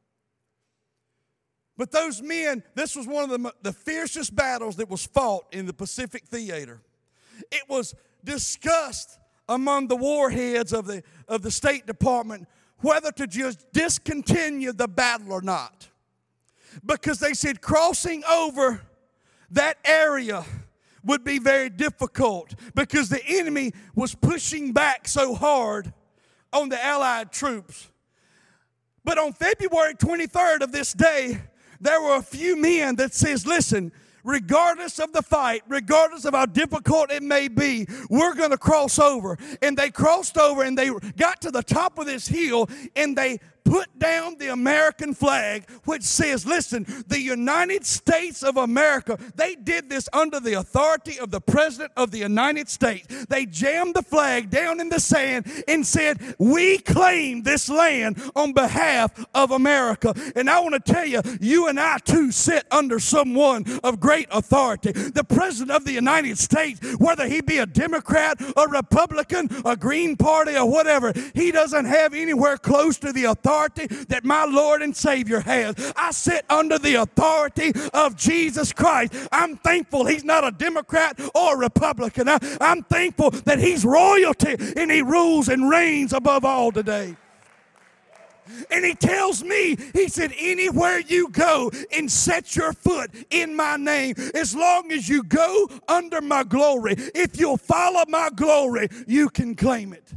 But 1.77 1.91
those 1.91 2.23
men, 2.23 2.63
this 2.73 2.95
was 2.95 3.05
one 3.05 3.29
of 3.29 3.29
the, 3.29 3.53
the 3.61 3.71
fiercest 3.71 4.35
battles 4.35 4.77
that 4.77 4.89
was 4.89 5.05
fought 5.05 5.45
in 5.51 5.67
the 5.67 5.73
Pacific 5.73 6.25
theater. 6.25 6.81
It 7.51 7.69
was 7.69 7.93
discussed 8.23 9.19
among 9.47 9.89
the 9.89 9.95
warheads 9.95 10.73
of 10.73 10.87
the, 10.87 11.03
of 11.27 11.43
the 11.43 11.51
State 11.51 11.85
Department 11.85 12.47
whether 12.79 13.11
to 13.11 13.27
just 13.27 13.71
discontinue 13.73 14.73
the 14.73 14.87
battle 14.87 15.33
or 15.33 15.41
not. 15.43 15.87
Because 16.83 17.19
they 17.19 17.35
said 17.35 17.61
crossing 17.61 18.23
over 18.23 18.81
that 19.51 19.77
area 19.85 20.45
would 21.03 21.23
be 21.23 21.39
very 21.39 21.69
difficult 21.69 22.53
because 22.75 23.09
the 23.09 23.25
enemy 23.25 23.73
was 23.95 24.13
pushing 24.13 24.73
back 24.73 25.07
so 25.07 25.33
hard 25.33 25.93
on 26.51 26.69
the 26.69 26.83
Allied 26.83 27.31
troops. 27.31 27.89
But 29.03 29.17
on 29.17 29.31
February 29.31 29.93
23rd 29.93 30.61
of 30.61 30.71
this 30.71 30.91
day, 30.93 31.39
there 31.79 32.01
were 32.01 32.15
a 32.15 32.21
few 32.21 32.59
men 32.59 32.97
that 32.97 33.13
says, 33.13 33.47
listen, 33.47 33.93
regardless 34.27 34.99
of 34.99 35.13
the 35.13 35.21
fight, 35.21 35.63
regardless 35.69 36.25
of 36.25 36.33
how 36.33 36.45
difficult 36.45 37.09
it 37.11 37.23
may 37.23 37.47
be, 37.47 37.87
we're 38.09 38.35
going 38.35 38.49
to 38.49 38.57
cross 38.57 38.99
over. 38.99 39.37
And 39.61 39.77
they 39.77 39.89
crossed 39.89 40.37
over 40.37 40.63
and 40.63 40.77
they 40.77 40.89
got 41.15 41.41
to 41.41 41.51
the 41.51 41.63
top 41.63 41.97
of 41.97 42.05
this 42.05 42.27
hill 42.27 42.69
and 42.95 43.17
they 43.17 43.39
put 43.67 43.99
down 43.99 44.37
the 44.37 44.51
American 44.51 45.13
flag, 45.13 45.69
which 45.83 46.03
says, 46.03 46.45
listen, 46.45 46.85
the 47.07 47.19
United 47.19 47.85
States 47.85 48.41
of 48.41 48.55
America, 48.55 49.17
they 49.35 49.55
did 49.55 49.89
this 49.89 50.07
under 50.13 50.39
the 50.39 50.53
authority 50.53 51.19
of 51.19 51.31
the 51.31 51.41
President 51.41 51.91
of 51.97 52.11
the 52.11 52.19
United 52.19 52.69
States. 52.69 53.25
They 53.25 53.45
jammed 53.45 53.95
the 53.95 54.03
flag 54.03 54.49
down 54.49 54.79
in 54.79 54.89
the 54.89 54.99
sand 54.99 55.51
and 55.67 55.85
said, 55.85 56.35
We 56.39 56.77
claim 56.77 57.43
this 57.43 57.69
land 57.69 58.21
on 58.35 58.53
behalf 58.53 59.25
of 59.33 59.51
America. 59.51 60.13
And 60.35 60.49
I 60.49 60.59
want 60.61 60.73
to 60.75 60.93
tell 60.93 61.05
you, 61.05 61.21
you 61.41 61.67
and 61.67 61.79
I 61.79 61.97
too 61.97 62.31
sit 62.31 62.65
under 62.71 62.99
someone 62.99 63.65
of 63.83 63.99
great 63.99 64.27
authority. 64.31 64.93
The 64.93 65.25
President 65.25 65.71
of 65.71 65.83
the 65.83 65.91
United 65.91 66.37
States, 66.37 66.79
whether 66.97 67.27
he 67.27 67.41
be 67.41 67.57
a 67.57 67.65
Democrat, 67.65 68.39
a 68.55 68.67
Republican, 68.67 69.49
a 69.65 69.75
Green 69.75 70.15
Party, 70.15 70.55
or 70.55 70.69
whatever, 70.69 71.11
he 71.33 71.51
doesn't 71.51 71.85
have 71.85 72.13
anywhere 72.13 72.57
close 72.57 72.97
to 72.99 73.11
the 73.11 73.25
authority 73.25 73.56
authority 73.57 73.87
that 74.05 74.23
my 74.23 74.45
Lord 74.45 74.81
and 74.81 74.95
Savior 74.95 75.39
has. 75.39 75.93
I 75.95 76.11
sit 76.11 76.45
under 76.49 76.77
the 76.77 76.95
authority 76.95 77.73
of 77.93 78.15
Jesus 78.15 78.73
Christ. 78.73 79.13
I'm 79.31 79.57
thankful 79.57 80.05
He's 80.05 80.23
not 80.23 80.47
a 80.47 80.51
Democrat 80.51 81.19
or 81.33 81.55
a 81.55 81.57
Republican. 81.57 82.29
I, 82.29 82.39
am 82.59 82.83
thankful 82.83 83.31
that 83.31 83.59
He's 83.59 83.85
royalty 83.85 84.55
and 84.75 84.91
He 84.91 85.01
rules 85.01 85.49
and 85.49 85.69
reigns 85.69 86.13
above 86.13 86.45
all 86.45 86.71
today. 86.71 87.15
And 88.71 88.85
he 88.85 88.95
tells 88.95 89.43
me, 89.43 89.75
he 89.93 90.07
said, 90.07 90.31
anywhere 90.39 90.99
you 90.99 91.27
go 91.29 91.69
and 91.93 92.09
set 92.09 92.55
your 92.55 92.71
foot 92.71 93.11
in 93.29 93.53
my 93.53 93.75
name, 93.75 94.15
as 94.33 94.55
long 94.55 94.89
as 94.93 95.09
you 95.09 95.23
go 95.23 95.69
under 95.89 96.21
my 96.21 96.43
glory, 96.43 96.95
if 97.13 97.37
you'll 97.37 97.57
follow 97.57 98.05
my 98.07 98.29
glory, 98.33 98.87
you 99.05 99.27
can 99.27 99.53
claim 99.53 99.91
it. 99.91 100.13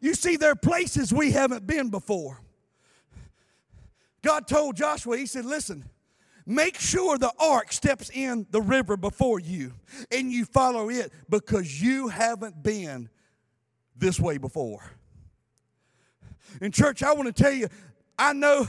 You 0.00 0.14
see, 0.14 0.36
there 0.36 0.52
are 0.52 0.56
places 0.56 1.12
we 1.12 1.32
haven't 1.32 1.66
been 1.66 1.90
before. 1.90 2.40
God 4.22 4.46
told 4.46 4.76
Joshua, 4.76 5.16
He 5.16 5.26
said, 5.26 5.44
Listen, 5.44 5.84
make 6.44 6.78
sure 6.78 7.18
the 7.18 7.32
ark 7.38 7.72
steps 7.72 8.10
in 8.10 8.46
the 8.50 8.60
river 8.60 8.96
before 8.96 9.38
you 9.38 9.72
and 10.10 10.30
you 10.30 10.44
follow 10.44 10.90
it 10.90 11.12
because 11.28 11.80
you 11.80 12.08
haven't 12.08 12.62
been 12.62 13.08
this 13.96 14.20
way 14.20 14.38
before. 14.38 14.82
In 16.60 16.72
church, 16.72 17.02
I 17.02 17.12
want 17.12 17.34
to 17.34 17.42
tell 17.42 17.52
you, 17.52 17.68
I 18.18 18.32
know 18.32 18.66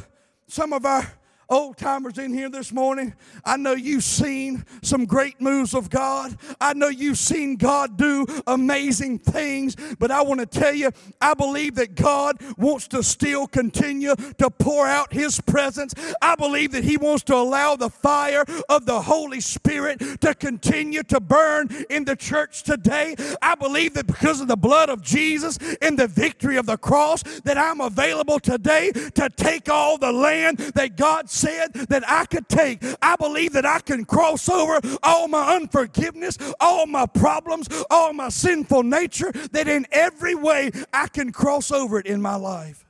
some 0.47 0.73
of 0.73 0.85
our 0.85 1.07
old 1.49 1.77
timers 1.77 2.17
in 2.17 2.33
here 2.33 2.49
this 2.49 2.71
morning, 2.71 3.13
I 3.45 3.57
know 3.57 3.73
you've 3.73 4.03
seen 4.03 4.65
some 4.81 5.05
great 5.05 5.39
moves 5.39 5.73
of 5.73 5.89
God. 5.89 6.37
I 6.59 6.73
know 6.73 6.87
you've 6.87 7.17
seen 7.17 7.55
God 7.55 7.97
do 7.97 8.25
amazing 8.45 9.19
things, 9.19 9.75
but 9.99 10.11
I 10.11 10.21
want 10.21 10.39
to 10.39 10.45
tell 10.45 10.73
you, 10.73 10.91
I 11.21 11.33
believe 11.33 11.75
that 11.75 11.95
God 11.95 12.41
wants 12.57 12.87
to 12.89 13.03
still 13.03 13.47
continue 13.47 14.15
to 14.15 14.49
pour 14.49 14.87
out 14.87 15.13
His 15.13 15.39
presence. 15.41 15.93
I 16.21 16.35
believe 16.35 16.71
that 16.71 16.83
He 16.83 16.97
wants 16.97 17.23
to 17.25 17.35
allow 17.35 17.75
the 17.75 17.89
fire 17.89 18.43
of 18.69 18.85
the 18.85 19.01
Holy 19.01 19.41
Spirit 19.41 20.21
to 20.21 20.33
continue 20.33 21.03
to 21.03 21.19
burn 21.19 21.69
in 21.89 22.05
the 22.05 22.15
church 22.15 22.63
today. 22.63 23.15
I 23.41 23.55
believe 23.55 23.93
that 23.93 24.07
because 24.07 24.41
of 24.41 24.47
the 24.47 24.57
blood 24.57 24.89
of 24.89 25.01
Jesus 25.01 25.57
and 25.81 25.97
the 25.97 26.07
victory 26.07 26.57
of 26.57 26.65
the 26.65 26.77
cross, 26.77 27.23
that 27.41 27.57
I'm 27.57 27.81
available 27.81 28.39
today 28.39 28.91
to 28.91 29.29
take 29.35 29.69
all 29.69 29.97
the 29.97 30.11
land 30.11 30.57
that 30.57 30.97
God 30.97 31.29
said 31.37 31.73
that 31.73 32.03
I 32.07 32.25
could 32.25 32.49
take. 32.49 32.83
I 33.01 33.15
believe 33.15 33.53
that 33.53 33.65
I 33.65 33.79
can 33.79 34.05
cross 34.05 34.49
over 34.49 34.79
all 35.03 35.27
my 35.27 35.55
unforgiveness, 35.55 36.37
all 36.59 36.85
my 36.85 37.05
problems, 37.05 37.67
all 37.89 38.13
my 38.13 38.29
sinful 38.29 38.83
nature, 38.83 39.31
that 39.51 39.67
in 39.67 39.85
every 39.91 40.35
way 40.35 40.71
I 40.91 41.07
can 41.07 41.31
cross 41.31 41.71
over 41.71 41.99
it 41.99 42.05
in 42.05 42.21
my 42.21 42.35
life. 42.35 42.85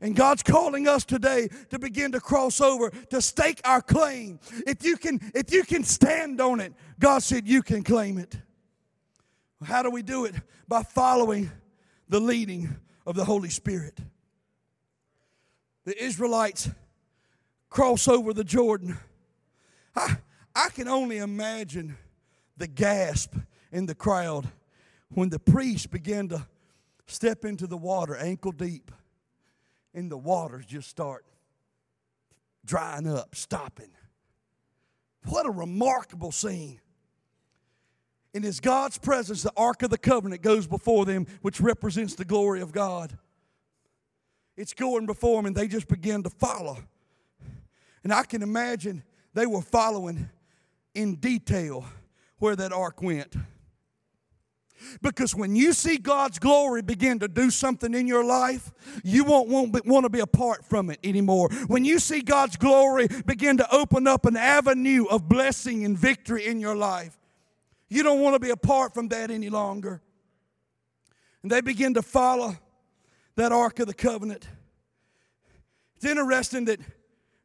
And 0.00 0.14
God's 0.14 0.42
calling 0.42 0.86
us 0.86 1.04
today 1.04 1.48
to 1.70 1.78
begin 1.78 2.12
to 2.12 2.20
cross 2.20 2.60
over, 2.60 2.90
to 2.90 3.22
stake 3.22 3.60
our 3.64 3.80
claim. 3.80 4.38
If 4.66 4.84
you 4.84 4.96
can, 4.96 5.20
if 5.34 5.52
you 5.52 5.64
can 5.64 5.84
stand 5.84 6.40
on 6.40 6.60
it, 6.60 6.74
God 6.98 7.22
said 7.22 7.48
you 7.48 7.62
can 7.62 7.82
claim 7.82 8.18
it. 8.18 8.36
How 9.64 9.82
do 9.82 9.90
we 9.90 10.02
do 10.02 10.26
it? 10.26 10.34
By 10.68 10.82
following 10.82 11.50
the 12.08 12.20
leading 12.20 12.76
of 13.06 13.16
the 13.16 13.24
Holy 13.24 13.48
Spirit. 13.48 13.98
The 15.84 16.02
Israelites 16.02 16.68
cross 17.76 18.08
over 18.08 18.32
the 18.32 18.42
Jordan. 18.42 18.96
I, 19.94 20.16
I 20.54 20.70
can 20.70 20.88
only 20.88 21.18
imagine 21.18 21.98
the 22.56 22.66
gasp 22.66 23.34
in 23.70 23.84
the 23.84 23.94
crowd 23.94 24.48
when 25.10 25.28
the 25.28 25.38
priest 25.38 25.90
began 25.90 26.28
to 26.28 26.46
step 27.06 27.44
into 27.44 27.66
the 27.66 27.76
water 27.76 28.16
ankle 28.16 28.52
deep 28.52 28.90
and 29.92 30.10
the 30.10 30.16
waters 30.16 30.64
just 30.64 30.88
start 30.88 31.26
drying 32.64 33.06
up, 33.06 33.34
stopping. 33.34 33.90
What 35.26 35.44
a 35.44 35.50
remarkable 35.50 36.32
scene. 36.32 36.80
And 38.32 38.46
as 38.46 38.58
God's 38.58 38.96
presence, 38.96 39.42
the 39.42 39.52
Ark 39.54 39.82
of 39.82 39.90
the 39.90 39.98
Covenant 39.98 40.40
goes 40.40 40.66
before 40.66 41.04
them, 41.04 41.26
which 41.42 41.60
represents 41.60 42.14
the 42.14 42.24
glory 42.24 42.62
of 42.62 42.72
God. 42.72 43.18
It's 44.56 44.72
going 44.72 45.04
before 45.04 45.36
them, 45.36 45.44
and 45.44 45.54
they 45.54 45.68
just 45.68 45.88
begin 45.88 46.22
to 46.22 46.30
follow. 46.30 46.78
And 48.06 48.12
I 48.12 48.22
can 48.22 48.40
imagine 48.40 49.02
they 49.34 49.46
were 49.46 49.60
following 49.60 50.30
in 50.94 51.16
detail 51.16 51.84
where 52.38 52.54
that 52.54 52.72
ark 52.72 53.02
went. 53.02 53.34
Because 55.02 55.34
when 55.34 55.56
you 55.56 55.72
see 55.72 55.96
God's 55.96 56.38
glory 56.38 56.82
begin 56.82 57.18
to 57.18 57.26
do 57.26 57.50
something 57.50 57.94
in 57.94 58.06
your 58.06 58.24
life, 58.24 58.70
you 59.02 59.24
won't 59.24 59.48
want, 59.48 60.04
to 60.04 60.08
be 60.08 60.20
apart 60.20 60.64
from 60.64 60.88
it 60.88 61.00
anymore. 61.02 61.48
When 61.66 61.84
you 61.84 61.98
see 61.98 62.20
God's 62.20 62.56
glory 62.56 63.08
begin 63.26 63.56
to 63.56 63.74
open 63.74 64.06
up 64.06 64.24
an 64.24 64.36
avenue 64.36 65.06
of 65.06 65.28
blessing 65.28 65.84
and 65.84 65.98
victory 65.98 66.46
in 66.46 66.60
your 66.60 66.76
life, 66.76 67.18
you 67.88 68.04
don't 68.04 68.20
want 68.20 68.36
to 68.36 68.38
be 68.38 68.50
apart 68.50 68.94
from 68.94 69.08
that 69.08 69.32
any 69.32 69.50
longer. 69.50 70.00
And 71.42 71.50
they 71.50 71.60
begin 71.60 71.94
to 71.94 72.02
follow 72.02 72.54
that 73.34 73.50
Ark 73.50 73.80
of 73.80 73.88
the 73.88 73.94
Covenant. 73.94 74.46
It's 75.96 76.04
interesting 76.04 76.66
that 76.66 76.78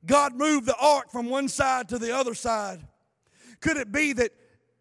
God 0.06 0.36
moved 0.36 0.66
the 0.66 0.76
ark 0.78 1.12
from 1.12 1.30
one 1.30 1.48
side 1.48 1.90
to 1.90 2.00
the 2.00 2.16
other 2.16 2.34
side? 2.34 2.80
Could 3.60 3.78
it 3.78 3.92
be 3.92 4.14
that 4.14 4.32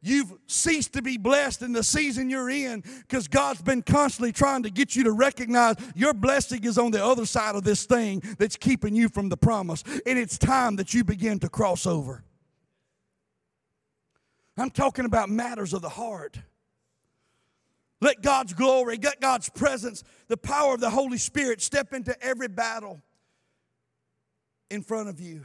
you've 0.02 0.32
ceased 0.46 0.94
to 0.94 1.02
be 1.02 1.18
blessed 1.18 1.62
in 1.62 1.72
the 1.72 1.82
season 1.82 2.30
you're 2.30 2.48
in 2.48 2.82
because 3.00 3.28
God's 3.28 3.60
been 3.60 3.82
constantly 3.82 4.32
trying 4.32 4.62
to 4.62 4.70
get 4.70 4.96
you 4.96 5.04
to 5.04 5.12
recognize 5.12 5.76
your 5.94 6.14
blessing 6.14 6.64
is 6.64 6.78
on 6.78 6.90
the 6.90 7.04
other 7.04 7.26
side 7.26 7.54
of 7.54 7.64
this 7.64 7.84
thing 7.84 8.22
that's 8.38 8.56
keeping 8.56 8.94
you 8.94 9.08
from 9.08 9.28
the 9.28 9.36
promise. 9.36 9.84
And 10.06 10.18
it's 10.18 10.38
time 10.38 10.76
that 10.76 10.94
you 10.94 11.04
begin 11.04 11.38
to 11.40 11.48
cross 11.48 11.86
over. 11.86 12.24
I'm 14.56 14.70
talking 14.70 15.04
about 15.04 15.30
matters 15.30 15.72
of 15.72 15.82
the 15.82 15.88
heart. 15.88 16.38
Let 18.02 18.22
God's 18.22 18.54
glory, 18.54 18.98
let 19.02 19.20
God's 19.20 19.50
presence, 19.50 20.02
the 20.28 20.36
power 20.36 20.74
of 20.74 20.80
the 20.80 20.90
Holy 20.90 21.18
Spirit 21.18 21.60
step 21.60 21.92
into 21.92 22.18
every 22.22 22.48
battle 22.48 23.02
in 24.70 24.82
front 24.82 25.08
of 25.08 25.20
you. 25.20 25.44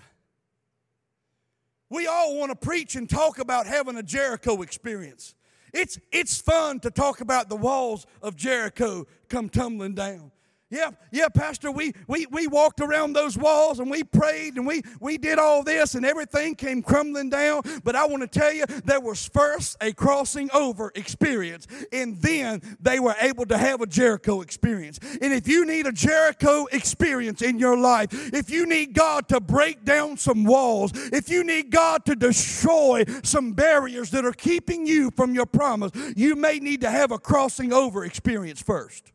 We 1.90 2.08
all 2.08 2.38
want 2.38 2.52
to 2.52 2.56
preach 2.56 2.96
and 2.96 3.10
talk 3.10 3.40
about 3.40 3.68
having 3.68 3.98
a 3.98 4.04
Jericho 4.04 4.62
experience. 4.62 5.36
It's, 5.74 6.00
it's 6.12 6.40
fun 6.40 6.80
to 6.82 6.92
talk 6.92 7.22
about 7.22 7.50
the 7.50 7.56
walls 7.56 8.06
of 8.22 8.36
Jericho 8.36 9.06
come 9.28 9.50
tumbling 9.50 9.94
down. 9.94 10.32
Yeah, 10.72 10.92
yeah, 11.12 11.28
Pastor, 11.30 11.70
we, 11.70 11.94
we, 12.08 12.26
we 12.26 12.48
walked 12.48 12.82
around 12.82 13.14
those 13.14 13.38
walls 13.38 13.80
and 13.80 13.90
we 13.90 14.04
prayed 14.04 14.56
and 14.56 14.66
we, 14.66 14.82
we 15.00 15.20
did 15.20 15.38
all 15.38 15.62
this 15.62 15.94
and 15.94 16.04
everything 16.04 16.56
came 16.56 16.82
crumbling 16.82 17.30
down. 17.30 17.62
But 17.84 17.96
I 17.96 18.08
want 18.08 18.24
to 18.24 18.40
tell 18.40 18.52
you, 18.52 18.66
there 18.84 19.00
was 19.00 19.28
first 19.28 19.78
a 19.80 19.94
crossing 19.94 20.50
over 20.56 20.92
experience 20.96 21.68
and 21.94 22.20
then 22.20 22.64
they 22.82 23.00
were 23.00 23.16
able 23.22 23.46
to 23.46 23.60
have 23.60 23.82
a 23.82 23.86
Jericho 23.86 24.42
experience. 24.42 25.00
And 25.22 25.34
if 25.34 25.48
you 25.48 25.68
need 25.68 25.86
a 25.86 25.92
Jericho 25.92 26.66
experience 26.72 27.44
in 27.44 27.60
your 27.60 27.78
life, 27.78 28.34
if 28.34 28.50
you 28.50 28.66
need 28.66 28.96
God 28.96 29.28
to 29.30 29.40
break 29.40 29.86
down 29.86 30.18
some 30.18 30.46
walls, 30.46 30.92
if 31.14 31.30
you 31.30 31.44
need 31.44 31.70
God 31.70 32.06
to 32.06 32.16
destroy 32.16 33.06
some 33.22 33.54
barriers 33.54 34.10
that 34.12 34.26
are 34.26 34.34
keeping 34.34 34.88
you 34.88 35.12
from 35.12 35.36
your 35.36 35.46
promise, 35.46 35.92
you 36.16 36.36
may 36.36 36.58
need 36.58 36.82
to 36.82 36.90
have 36.90 37.12
a 37.12 37.20
crossing 37.20 37.72
over 37.72 38.04
experience 38.04 38.64
first. 38.64 39.12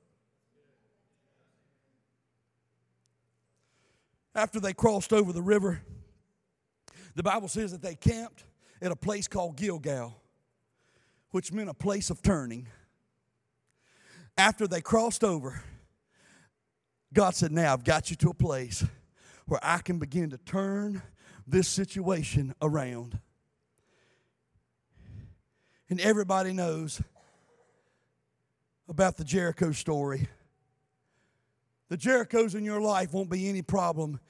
After 4.35 4.61
they 4.61 4.73
crossed 4.73 5.13
over 5.13 5.33
the 5.33 5.43
river, 5.43 5.83
the 7.15 7.23
Bible 7.23 7.49
says 7.49 7.73
that 7.73 7.83
they 7.83 7.95
camped 7.95 8.45
at 8.81 8.93
a 8.93 8.97
place 8.97 9.29
called 9.29 9.57
Gilgal, 9.57 10.17
which 11.31 11.53
meant 11.53 11.69
a 11.69 11.75
place 11.75 12.11
of 12.11 12.23
turning. 12.23 12.69
After 14.39 14.67
they 14.67 14.81
crossed 14.81 15.25
over, 15.25 15.63
God 17.13 17.35
said, 17.35 17.53
Now 17.53 17.73
I've 17.73 17.85
got 17.85 18.11
you 18.11 18.17
to 18.17 18.31
a 18.31 18.35
place 18.35 18.85
where 19.47 19.61
I 19.63 19.79
can 19.79 19.99
begin 19.99 20.31
to 20.31 20.39
turn 20.39 21.03
this 21.47 21.69
situation 21.69 22.55
around. 22.63 23.19
And 25.89 26.01
everybody 26.01 26.53
knows 26.53 27.03
about 28.89 29.17
the 29.17 29.25
Jericho 29.25 29.73
story. 29.73 30.29
The 31.91 31.99
Jerichos 31.99 32.55
in 32.55 32.65
your 32.65 32.81
life 32.81 33.13
won't 33.13 33.29
be 33.29 33.49
any 33.49 33.63
problem 33.63 34.21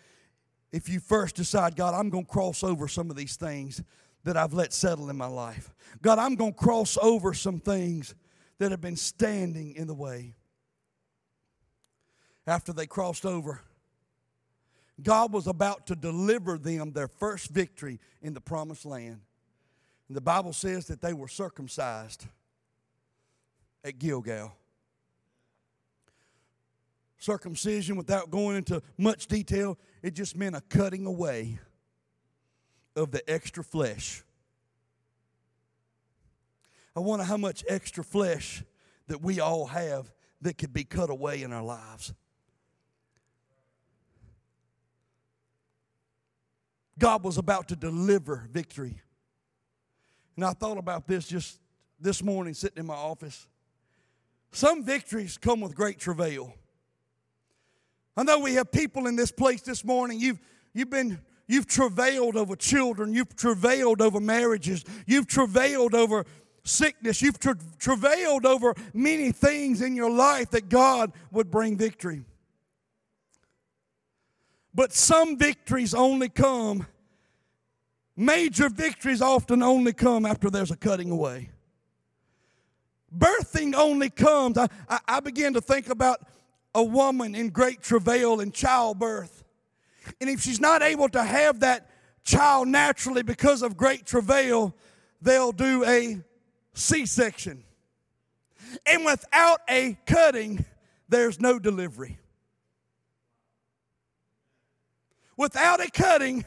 if 0.73 0.89
you 0.89 0.99
first 0.99 1.37
decide, 1.37 1.77
God, 1.77 1.95
I'm 1.95 2.09
going 2.09 2.25
to 2.25 2.31
cross 2.31 2.65
over 2.65 2.89
some 2.89 3.11
of 3.11 3.17
these 3.17 3.37
things 3.37 3.83
that 4.25 4.37
I've 4.37 4.55
let 4.55 4.73
settle 4.73 5.11
in 5.11 5.17
my 5.17 5.27
life. 5.27 5.75
God, 6.01 6.19
I'm 6.19 6.37
going 6.37 6.55
to 6.55 6.59
cross 6.59 6.97
over 7.01 7.35
some 7.35 7.61
things 7.61 8.15
that 8.59 8.71
have 8.71 8.81
been 8.81 8.97
standing 8.97 9.75
in 9.75 9.87
the 9.87 9.95
way. 9.95 10.35
After 12.47 12.73
they 12.73 12.87
crossed 12.87 13.27
over, 13.27 13.61
God 15.03 15.31
was 15.31 15.47
about 15.47 15.87
to 15.89 15.97
deliver 15.97 16.57
them 16.57 16.93
their 16.93 17.09
first 17.09 17.51
victory 17.51 18.01
in 18.23 18.33
the 18.33 18.41
promised 18.41 18.87
land. 18.87 19.21
And 20.09 20.17
the 20.17 20.23
Bible 20.23 20.55
says 20.55 20.87
that 20.87 21.03
they 21.03 21.13
were 21.13 21.29
circumcised 21.29 22.27
at 23.85 23.99
Gilgal 23.99 24.53
circumcision 27.21 27.97
without 27.97 28.31
going 28.31 28.57
into 28.57 28.83
much 28.99 29.29
detail. 29.29 29.79
It 30.03 30.15
just 30.15 30.37
meant 30.37 30.57
a 30.57 30.61
cutting 30.63 31.07
away 31.07 31.61
of 32.97 33.13
the 33.13 33.23
extra 33.31 33.63
flesh. 33.63 34.25
I 36.97 37.01
wonder 37.01 37.25
how 37.25 37.37
much 37.37 37.65
extra 37.69 38.03
flesh 38.03 38.65
that 39.07 39.23
we 39.23 39.39
all 39.39 39.67
have 39.67 40.13
that 40.41 40.59
could 40.59 40.73
be 40.73 40.83
cut 40.83 41.11
away 41.11 41.43
in 41.43 41.53
our 41.53 41.63
lives. 41.63 42.13
God 46.99 47.23
was 47.23 47.39
about 47.39 47.69
to 47.69 47.77
deliver 47.77 48.49
victory. 48.51 49.01
And 50.37 50.45
I 50.45 50.53
thought 50.53 50.79
about 50.79 51.07
this 51.07 51.29
just 51.29 51.61
this 51.99 52.23
morning 52.23 52.55
sitting 52.55 52.79
in 52.79 52.87
my 52.87 52.95
office. 52.95 53.47
Some 54.53 54.85
victories 54.85 55.39
come 55.39 55.61
with 55.61 55.75
great 55.75 55.99
travail. 55.99 56.55
I 58.21 58.23
know 58.23 58.39
we 58.39 58.53
have 58.55 58.71
people 58.71 59.07
in 59.07 59.17
this 59.17 59.33
place 59.33 59.63
this 59.63 59.83
morning. 59.83 60.21
You've, 60.21 60.39
you've 60.75 60.91
been 60.91 61.21
You've 61.49 61.67
travailed 61.67 62.37
over 62.37 62.55
children. 62.55 63.13
You've 63.13 63.35
travailed 63.35 64.01
over 64.01 64.21
marriages. 64.21 64.85
You've 65.05 65.27
travailed 65.27 65.97
over 65.97 66.25
sickness. 66.63 67.21
You've 67.21 67.41
tra- 67.41 67.59
travailed 67.81 68.47
over 68.47 68.73
many 68.95 69.33
things 69.33 69.83
in 69.83 69.97
your 69.97 70.13
life 70.13 70.51
that 70.51 70.69
God 70.69 71.11
would 71.33 71.51
bring 71.51 71.77
victory. 71.77 72.23
But 74.73 74.93
some 74.93 75.37
victories 75.37 75.93
only 75.93 76.29
come, 76.29 76.87
major 78.17 78.69
victories 78.69 79.21
often 79.21 79.61
only 79.61 79.93
come 79.93 80.27
after 80.27 80.51
there's 80.51 80.71
a 80.71 80.77
cutting 80.77 81.11
away. 81.11 81.51
Birthing 83.13 83.75
only 83.75 84.09
comes. 84.09 84.57
I, 84.57 84.69
I, 84.89 85.01
I 85.09 85.21
began 85.21 85.55
to 85.55 85.61
think 85.61 85.89
about 85.89 86.21
a 86.75 86.83
woman 86.83 87.35
in 87.35 87.51
great 87.51 87.83
travail 87.83 88.41
and 88.41 88.55
childbirth. 88.55 89.45
And 90.21 90.31
if 90.31 90.41
she's 90.41 90.61
not 90.61 90.83
able 90.83 91.09
to 91.11 91.23
have 91.23 91.61
that 91.61 91.91
child 92.25 92.69
naturally 92.69 93.23
because 93.23 93.63
of 93.63 93.77
great 93.77 94.07
travail, 94.07 94.75
they'll 95.21 95.53
do 95.53 95.85
a 95.85 96.21
C 96.75 97.07
section. 97.07 97.65
And 98.87 99.05
without 99.05 99.61
a 99.69 99.99
cutting, 100.07 100.65
there's 101.09 101.41
no 101.41 101.59
delivery. 101.59 102.19
Without 105.37 105.81
a 105.81 105.91
cutting, 105.91 106.45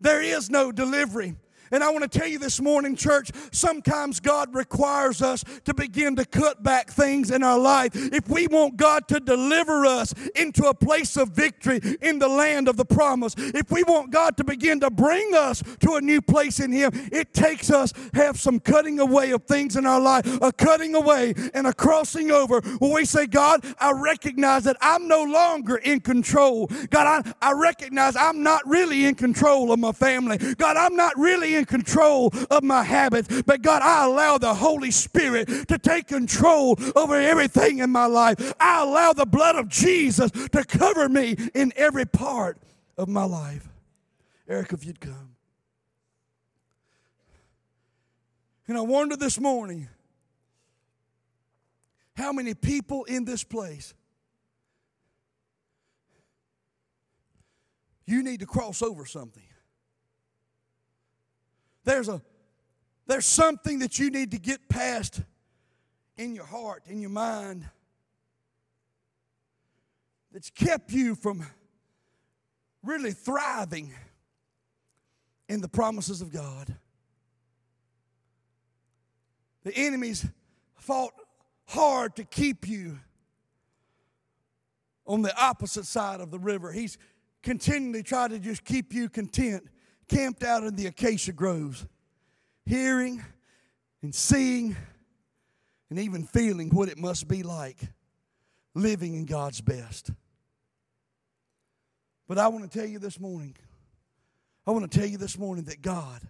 there 0.00 0.22
is 0.22 0.50
no 0.50 0.70
delivery. 0.70 1.36
And 1.70 1.82
I 1.82 1.90
want 1.90 2.10
to 2.10 2.18
tell 2.18 2.28
you 2.28 2.38
this 2.38 2.60
morning, 2.60 2.96
church, 2.96 3.30
sometimes 3.52 4.20
God 4.20 4.54
requires 4.54 5.22
us 5.22 5.44
to 5.64 5.74
begin 5.74 6.16
to 6.16 6.24
cut 6.24 6.62
back 6.62 6.90
things 6.90 7.30
in 7.30 7.42
our 7.42 7.58
life. 7.58 7.92
If 7.94 8.28
we 8.28 8.46
want 8.46 8.76
God 8.76 9.08
to 9.08 9.20
deliver 9.20 9.86
us 9.86 10.14
into 10.34 10.66
a 10.66 10.74
place 10.74 11.16
of 11.16 11.30
victory 11.30 11.80
in 12.00 12.18
the 12.18 12.28
land 12.28 12.68
of 12.68 12.76
the 12.76 12.84
promise, 12.84 13.34
if 13.38 13.70
we 13.70 13.82
want 13.82 14.10
God 14.10 14.36
to 14.36 14.44
begin 14.44 14.80
to 14.80 14.90
bring 14.90 15.34
us 15.34 15.62
to 15.80 15.94
a 15.94 16.00
new 16.00 16.20
place 16.20 16.60
in 16.60 16.72
Him, 16.72 16.90
it 17.12 17.34
takes 17.34 17.70
us 17.70 17.92
have 18.14 18.38
some 18.38 18.60
cutting 18.60 19.00
away 19.00 19.32
of 19.32 19.44
things 19.44 19.76
in 19.76 19.86
our 19.86 20.00
life, 20.00 20.26
a 20.40 20.52
cutting 20.52 20.94
away 20.94 21.34
and 21.54 21.66
a 21.66 21.72
crossing 21.72 22.30
over 22.30 22.60
where 22.78 22.92
we 22.92 23.04
say, 23.04 23.26
God, 23.26 23.64
I 23.78 23.92
recognize 23.92 24.64
that 24.64 24.76
I'm 24.80 25.08
no 25.08 25.22
longer 25.24 25.76
in 25.76 26.00
control. 26.00 26.68
God, 26.90 27.24
I, 27.40 27.48
I 27.50 27.52
recognize 27.52 28.16
I'm 28.16 28.42
not 28.42 28.66
really 28.66 29.06
in 29.06 29.14
control 29.14 29.72
of 29.72 29.78
my 29.78 29.92
family. 29.92 30.38
God, 30.54 30.76
I'm 30.76 30.96
not 30.96 31.16
really 31.18 31.55
in 31.56 31.64
control 31.64 32.32
of 32.50 32.62
my 32.62 32.82
habits, 32.82 33.42
but 33.42 33.62
God, 33.62 33.82
I 33.82 34.04
allow 34.04 34.38
the 34.38 34.54
Holy 34.54 34.90
Spirit 34.90 35.68
to 35.68 35.78
take 35.78 36.06
control 36.06 36.78
over 36.94 37.14
everything 37.14 37.78
in 37.78 37.90
my 37.90 38.06
life. 38.06 38.54
I 38.60 38.82
allow 38.82 39.12
the 39.12 39.26
blood 39.26 39.56
of 39.56 39.68
Jesus 39.68 40.30
to 40.30 40.64
cover 40.64 41.08
me 41.08 41.36
in 41.54 41.72
every 41.76 42.06
part 42.06 42.58
of 42.96 43.08
my 43.08 43.24
life. 43.24 43.68
Eric, 44.48 44.72
if 44.72 44.84
you'd 44.84 45.00
come. 45.00 45.36
And 48.68 48.76
I 48.76 48.80
wonder 48.80 49.16
this 49.16 49.38
morning 49.38 49.88
how 52.16 52.32
many 52.32 52.54
people 52.54 53.04
in 53.04 53.24
this 53.24 53.44
place 53.44 53.94
you 58.06 58.22
need 58.22 58.40
to 58.40 58.46
cross 58.46 58.82
over 58.82 59.04
something. 59.04 59.45
There's 61.86 62.08
a 62.08 62.20
there's 63.06 63.24
something 63.24 63.78
that 63.78 63.98
you 63.98 64.10
need 64.10 64.32
to 64.32 64.38
get 64.38 64.68
past 64.68 65.22
in 66.18 66.34
your 66.34 66.44
heart, 66.44 66.82
in 66.86 67.00
your 67.00 67.10
mind, 67.10 67.64
that's 70.32 70.50
kept 70.50 70.90
you 70.90 71.14
from 71.14 71.46
really 72.82 73.12
thriving 73.12 73.94
in 75.48 75.60
the 75.60 75.68
promises 75.68 76.20
of 76.20 76.32
God. 76.32 76.74
The 79.62 79.72
enemies 79.76 80.26
fought 80.74 81.12
hard 81.66 82.16
to 82.16 82.24
keep 82.24 82.66
you 82.66 82.98
on 85.06 85.22
the 85.22 85.36
opposite 85.40 85.86
side 85.86 86.20
of 86.20 86.32
the 86.32 86.38
river. 86.40 86.72
He's 86.72 86.98
continually 87.44 88.02
tried 88.02 88.32
to 88.32 88.40
just 88.40 88.64
keep 88.64 88.92
you 88.92 89.08
content 89.08 89.68
camped 90.08 90.42
out 90.42 90.64
in 90.64 90.76
the 90.76 90.86
acacia 90.86 91.32
groves, 91.32 91.86
hearing 92.64 93.24
and 94.02 94.14
seeing 94.14 94.76
and 95.90 95.98
even 95.98 96.24
feeling 96.24 96.70
what 96.70 96.88
it 96.88 96.98
must 96.98 97.28
be 97.28 97.42
like 97.42 97.78
living 98.74 99.14
in 99.14 99.24
God's 99.24 99.60
best. 99.60 100.10
But 102.28 102.38
I 102.38 102.48
want 102.48 102.70
to 102.70 102.78
tell 102.78 102.88
you 102.88 102.98
this 102.98 103.20
morning, 103.20 103.56
I 104.66 104.72
want 104.72 104.90
to 104.90 104.98
tell 104.98 105.08
you 105.08 105.16
this 105.16 105.38
morning 105.38 105.64
that 105.64 105.80
God 105.80 106.20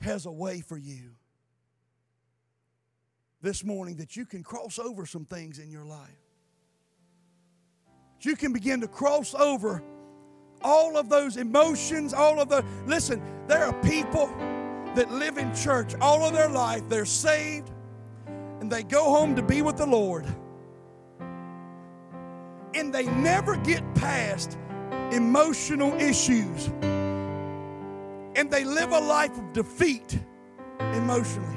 has 0.00 0.26
a 0.26 0.30
way 0.30 0.60
for 0.60 0.76
you 0.76 1.16
this 3.42 3.64
morning 3.64 3.96
that 3.96 4.16
you 4.16 4.26
can 4.26 4.42
cross 4.42 4.78
over 4.78 5.06
some 5.06 5.24
things 5.24 5.58
in 5.58 5.70
your 5.70 5.84
life. 5.84 6.08
You 8.22 8.34
can 8.34 8.52
begin 8.52 8.80
to 8.80 8.88
cross 8.88 9.34
over 9.34 9.82
all 10.66 10.96
of 10.96 11.08
those 11.08 11.36
emotions, 11.36 12.12
all 12.12 12.40
of 12.40 12.48
the. 12.48 12.64
Listen, 12.86 13.22
there 13.46 13.64
are 13.64 13.72
people 13.82 14.26
that 14.96 15.08
live 15.12 15.38
in 15.38 15.54
church 15.54 15.94
all 16.00 16.26
of 16.26 16.32
their 16.32 16.48
life, 16.48 16.82
they're 16.88 17.04
saved, 17.04 17.70
and 18.60 18.70
they 18.70 18.82
go 18.82 19.04
home 19.04 19.36
to 19.36 19.42
be 19.42 19.62
with 19.62 19.76
the 19.76 19.86
Lord. 19.86 20.26
And 22.74 22.92
they 22.92 23.06
never 23.06 23.56
get 23.56 23.82
past 23.94 24.58
emotional 25.12 25.94
issues. 26.00 26.66
And 28.34 28.50
they 28.50 28.64
live 28.64 28.90
a 28.90 28.98
life 28.98 29.38
of 29.38 29.52
defeat 29.52 30.18
emotionally. 30.80 31.56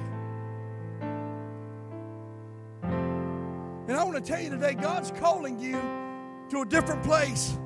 And 3.88 3.98
I 3.98 4.04
want 4.04 4.24
to 4.24 4.32
tell 4.32 4.40
you 4.40 4.52
today, 4.52 4.76
God's 4.76 5.12
calling 5.20 5.60
you 5.60 5.82
to 6.52 6.62
a 6.62 6.66
different 6.66 7.02
place. 7.04 7.58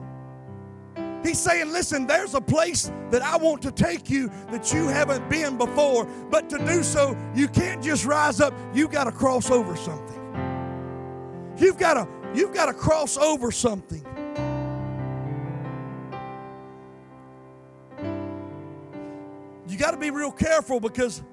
He's 1.24 1.40
saying, 1.40 1.72
listen, 1.72 2.06
there's 2.06 2.36
a 2.36 2.42
place 2.42 2.92
that 3.10 3.22
I 3.22 3.38
want 3.38 3.62
to 3.62 3.72
take 3.72 4.10
you 4.10 4.30
that 4.52 4.74
you 4.74 4.90
haven't 4.90 5.30
been 5.30 5.58
before. 5.58 6.06
But 6.30 6.50
to 6.50 6.58
do 6.58 6.84
so, 6.84 7.18
you 7.34 7.48
can't 7.48 7.82
just 7.82 8.06
rise 8.06 8.42
up. 8.42 8.54
You've 8.74 8.92
got 8.92 9.06
to 9.06 9.12
cross 9.12 9.50
over 9.50 9.78
something. 9.78 10.20
You've 11.58 11.78
got 11.78 11.94
to, 11.94 12.08
you've 12.36 12.54
got 12.54 12.66
to 12.66 12.74
cross 12.74 13.18
over 13.18 13.52
something. 13.52 14.06
You 19.68 19.78
got 19.78 19.92
to 19.92 19.98
be 19.98 20.12
real 20.12 20.32
careful 20.32 20.82
because 20.82 21.24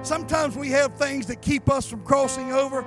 sometimes 0.00 0.56
we 0.56 0.70
have 0.70 0.94
things 0.94 1.26
that 1.26 1.42
keep 1.42 1.70
us 1.70 1.86
from 1.86 2.02
crossing 2.04 2.52
over 2.52 2.80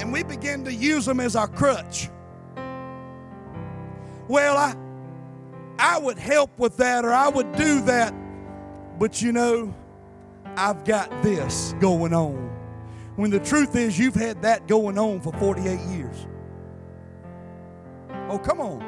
and 0.00 0.12
we 0.12 0.22
begin 0.22 0.64
to 0.64 0.72
use 0.72 1.04
them 1.04 1.18
as 1.18 1.34
our 1.34 1.48
crutch. 1.48 2.08
Well, 4.28 4.56
I 4.56 4.74
I 5.80 5.98
would 5.98 6.18
help 6.18 6.58
with 6.58 6.76
that 6.76 7.06
or 7.06 7.12
I 7.12 7.28
would 7.28 7.52
do 7.52 7.80
that. 7.82 8.14
But 8.98 9.22
you 9.22 9.32
know, 9.32 9.74
I've 10.56 10.84
got 10.84 11.10
this 11.22 11.74
going 11.80 12.12
on. 12.12 12.48
When 13.16 13.30
the 13.30 13.40
truth 13.40 13.74
is, 13.74 13.98
you've 13.98 14.14
had 14.14 14.42
that 14.42 14.68
going 14.68 14.98
on 14.98 15.22
for 15.22 15.32
48 15.32 15.80
years. 15.88 16.26
Oh, 18.28 18.38
come 18.38 18.60
on. 18.60 18.84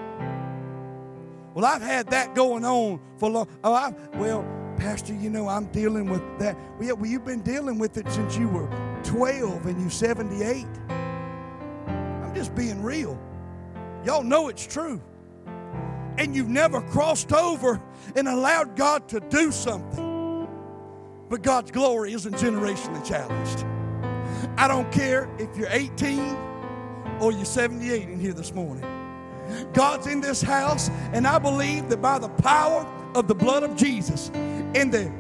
Well, 1.55 1.65
I've 1.65 1.83
had 1.83 2.09
that 2.09 2.35
going 2.35 2.65
on 2.65 3.01
for 3.17 3.31
long. 3.31 3.49
Oh, 3.65 3.73
I, 3.73 3.95
well, 4.15 4.45
Pastor, 4.77 5.15
you 5.15 5.31
know, 5.31 5.49
I'm 5.49 5.67
dealing 5.67 6.11
with 6.11 6.23
that. 6.41 6.57
Well, 6.79 6.89
yeah, 6.89 6.93
well, 6.93 7.11
you've 7.11 7.25
been 7.25 7.43
dealing 7.43 7.79
with 7.79 7.97
it 7.97 8.09
since 8.11 8.37
you 8.37 8.49
were 8.49 8.69
12 9.03 9.65
and 9.65 9.81
you're 9.81 9.91
78. 9.91 10.67
I'm 10.89 12.35
just 12.35 12.55
being 12.55 12.83
real. 12.83 13.19
Y'all 14.05 14.23
know 14.23 14.49
it's 14.49 14.67
true 14.67 15.01
and 16.23 16.37
you've 16.37 16.49
never 16.49 16.81
crossed 16.81 17.33
over 17.33 17.83
and 18.15 18.29
allowed 18.29 18.77
God 18.77 19.09
to 19.09 19.19
do 19.19 19.51
something. 19.51 20.47
But 21.29 21.43
God's 21.43 21.73
glory 21.73 22.13
isn't 22.13 22.37
generationally 22.37 23.05
challenged. 23.05 23.65
I 24.57 24.69
don't 24.69 24.91
care 24.93 25.29
if 25.41 25.57
you're 25.57 25.69
18 25.69 26.21
or 27.21 27.33
you're 27.33 27.45
78 27.45 28.09
in 28.09 28.21
here 28.21 28.35
this 28.35 28.55
morning. 28.55 28.85
God's 29.73 30.07
in 30.07 30.21
this 30.21 30.41
house, 30.41 30.91
and 31.13 31.27
I 31.27 31.41
believe 31.41 31.89
that 31.89 32.01
by 32.01 32.21
the 32.21 32.29
power 32.29 32.87
of 33.17 33.27
the 33.27 33.35
blood 33.35 33.65
of 33.65 33.75
Jesus 33.75 34.31
and 34.35 34.93
the 34.93 35.11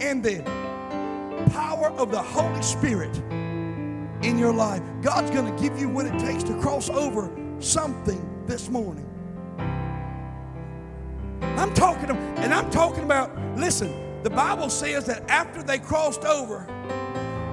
and 0.00 0.22
the 0.22 0.42
power 1.50 1.90
of 1.98 2.12
the 2.12 2.22
Holy 2.22 2.62
Spirit 2.62 3.16
in 4.22 4.38
your 4.38 4.52
life, 4.52 4.82
God's 5.02 5.32
going 5.32 5.52
to 5.52 5.60
give 5.60 5.76
you 5.80 5.88
what 5.88 6.06
it 6.06 6.16
takes 6.20 6.44
to 6.44 6.60
cross 6.60 6.88
over 6.88 7.36
something 7.58 8.44
this 8.46 8.68
morning. 8.68 9.06
I'm 11.42 11.72
talking, 11.74 12.10
and 12.10 12.52
I'm 12.52 12.70
talking 12.70 13.04
about, 13.04 13.36
listen, 13.56 14.22
the 14.22 14.30
Bible 14.30 14.70
says 14.70 15.04
that 15.06 15.28
after 15.30 15.62
they 15.62 15.78
crossed 15.78 16.24
over, 16.24 16.66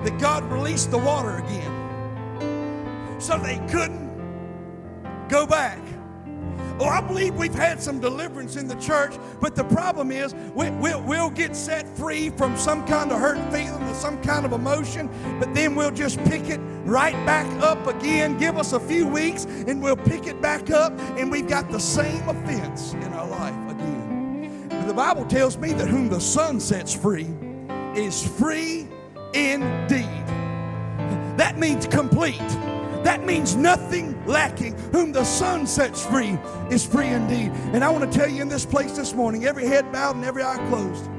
that 0.04 0.20
God 0.20 0.44
released 0.52 0.92
the 0.92 0.98
water 0.98 1.38
again. 1.38 3.20
So 3.20 3.38
they 3.38 3.58
couldn't 3.70 4.12
go 5.30 5.46
back. 5.46 5.80
Oh, 6.80 6.88
I 6.88 7.02
believe 7.02 7.36
we've 7.36 7.54
had 7.54 7.82
some 7.82 8.00
deliverance 8.00 8.56
in 8.56 8.68
the 8.68 8.76
church, 8.76 9.14
but 9.40 9.56
the 9.56 9.64
problem 9.64 10.12
is 10.12 10.34
we, 10.56 10.72
will 10.72 11.02
we'll 11.04 11.30
get 11.30 11.56
set 11.56 11.88
free 11.96 12.32
from 12.32 12.58
some 12.58 12.86
kind 12.88 13.12
of 13.12 13.20
hurt 13.20 13.38
feeling 13.54 13.82
or 13.84 13.94
some 13.94 14.22
kind 14.24 14.46
of 14.46 14.54
emotion, 14.54 15.10
but 15.40 15.54
then 15.54 15.76
we'll 15.76 15.92
just 15.92 16.18
pick 16.26 16.50
it 16.50 16.60
right 16.84 17.14
back 17.26 17.46
up 17.62 17.86
again. 17.86 18.38
Give 18.40 18.58
us 18.58 18.74
a 18.74 18.80
few 18.80 19.08
weeks 19.08 19.46
and 19.46 19.82
we'll 19.82 19.96
pick 19.96 20.26
it 20.26 20.42
back 20.42 20.72
up, 20.72 20.92
and 21.18 21.32
we've 21.32 21.48
got 21.48 21.70
the 21.72 21.80
same 21.80 22.28
offense 22.28 22.94
in 22.94 23.14
our 23.14 23.28
life 23.28 23.63
the 24.88 24.94
Bible 24.94 25.26
tells 25.26 25.58
me 25.58 25.74
that 25.74 25.88
whom 25.88 26.10
the 26.10 26.20
Son 26.20 26.60
sets 26.60 26.94
free 26.94 27.28
is 27.96 28.26
free 28.38 28.88
indeed. 29.34 30.26
That 31.38 31.58
means 31.58 31.88
complete. 31.88 32.40
That 33.04 33.26
means 33.26 33.56
nothing 33.56 34.26
lacking. 34.26 34.78
Whom 34.92 35.12
the 35.12 35.26
Son 35.26 35.68
sets 35.68 36.06
free 36.06 36.38
is 36.72 36.86
free 36.86 37.08
indeed. 37.08 37.52
And 37.74 37.84
I 37.84 37.90
want 37.90 38.10
to 38.10 38.18
tell 38.18 38.30
you 38.30 38.42
in 38.42 38.48
this 38.48 38.66
place 38.66 38.94
this 38.94 39.14
morning, 39.14 39.46
every 39.46 39.66
head 39.66 39.92
bowed 39.92 40.16
and 40.16 40.24
every 40.24 40.44
eye 40.44 40.58
closed. 40.70 41.10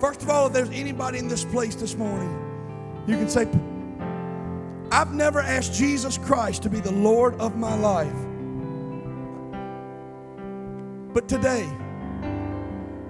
First 0.00 0.22
of 0.22 0.30
all, 0.30 0.46
if 0.46 0.52
there's 0.52 0.70
anybody 0.70 1.18
in 1.18 1.28
this 1.28 1.44
place 1.44 1.74
this 1.74 1.96
morning, 1.96 2.30
you 3.06 3.16
can 3.16 3.28
say, 3.28 3.48
I've 4.90 5.12
never 5.12 5.40
asked 5.40 5.74
Jesus 5.74 6.16
Christ 6.16 6.62
to 6.62 6.70
be 6.70 6.80
the 6.80 6.92
Lord 6.92 7.34
of 7.40 7.56
my 7.56 7.74
life. 7.74 8.14
But 11.16 11.30
today, 11.30 11.66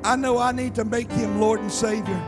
I 0.05 0.15
know 0.15 0.39
I 0.39 0.53
need 0.53 0.77
to 0.77 0.85
make 0.85 1.11
him 1.11 1.41
Lord 1.41 1.59
and 1.59 1.73
Savior. 1.73 2.23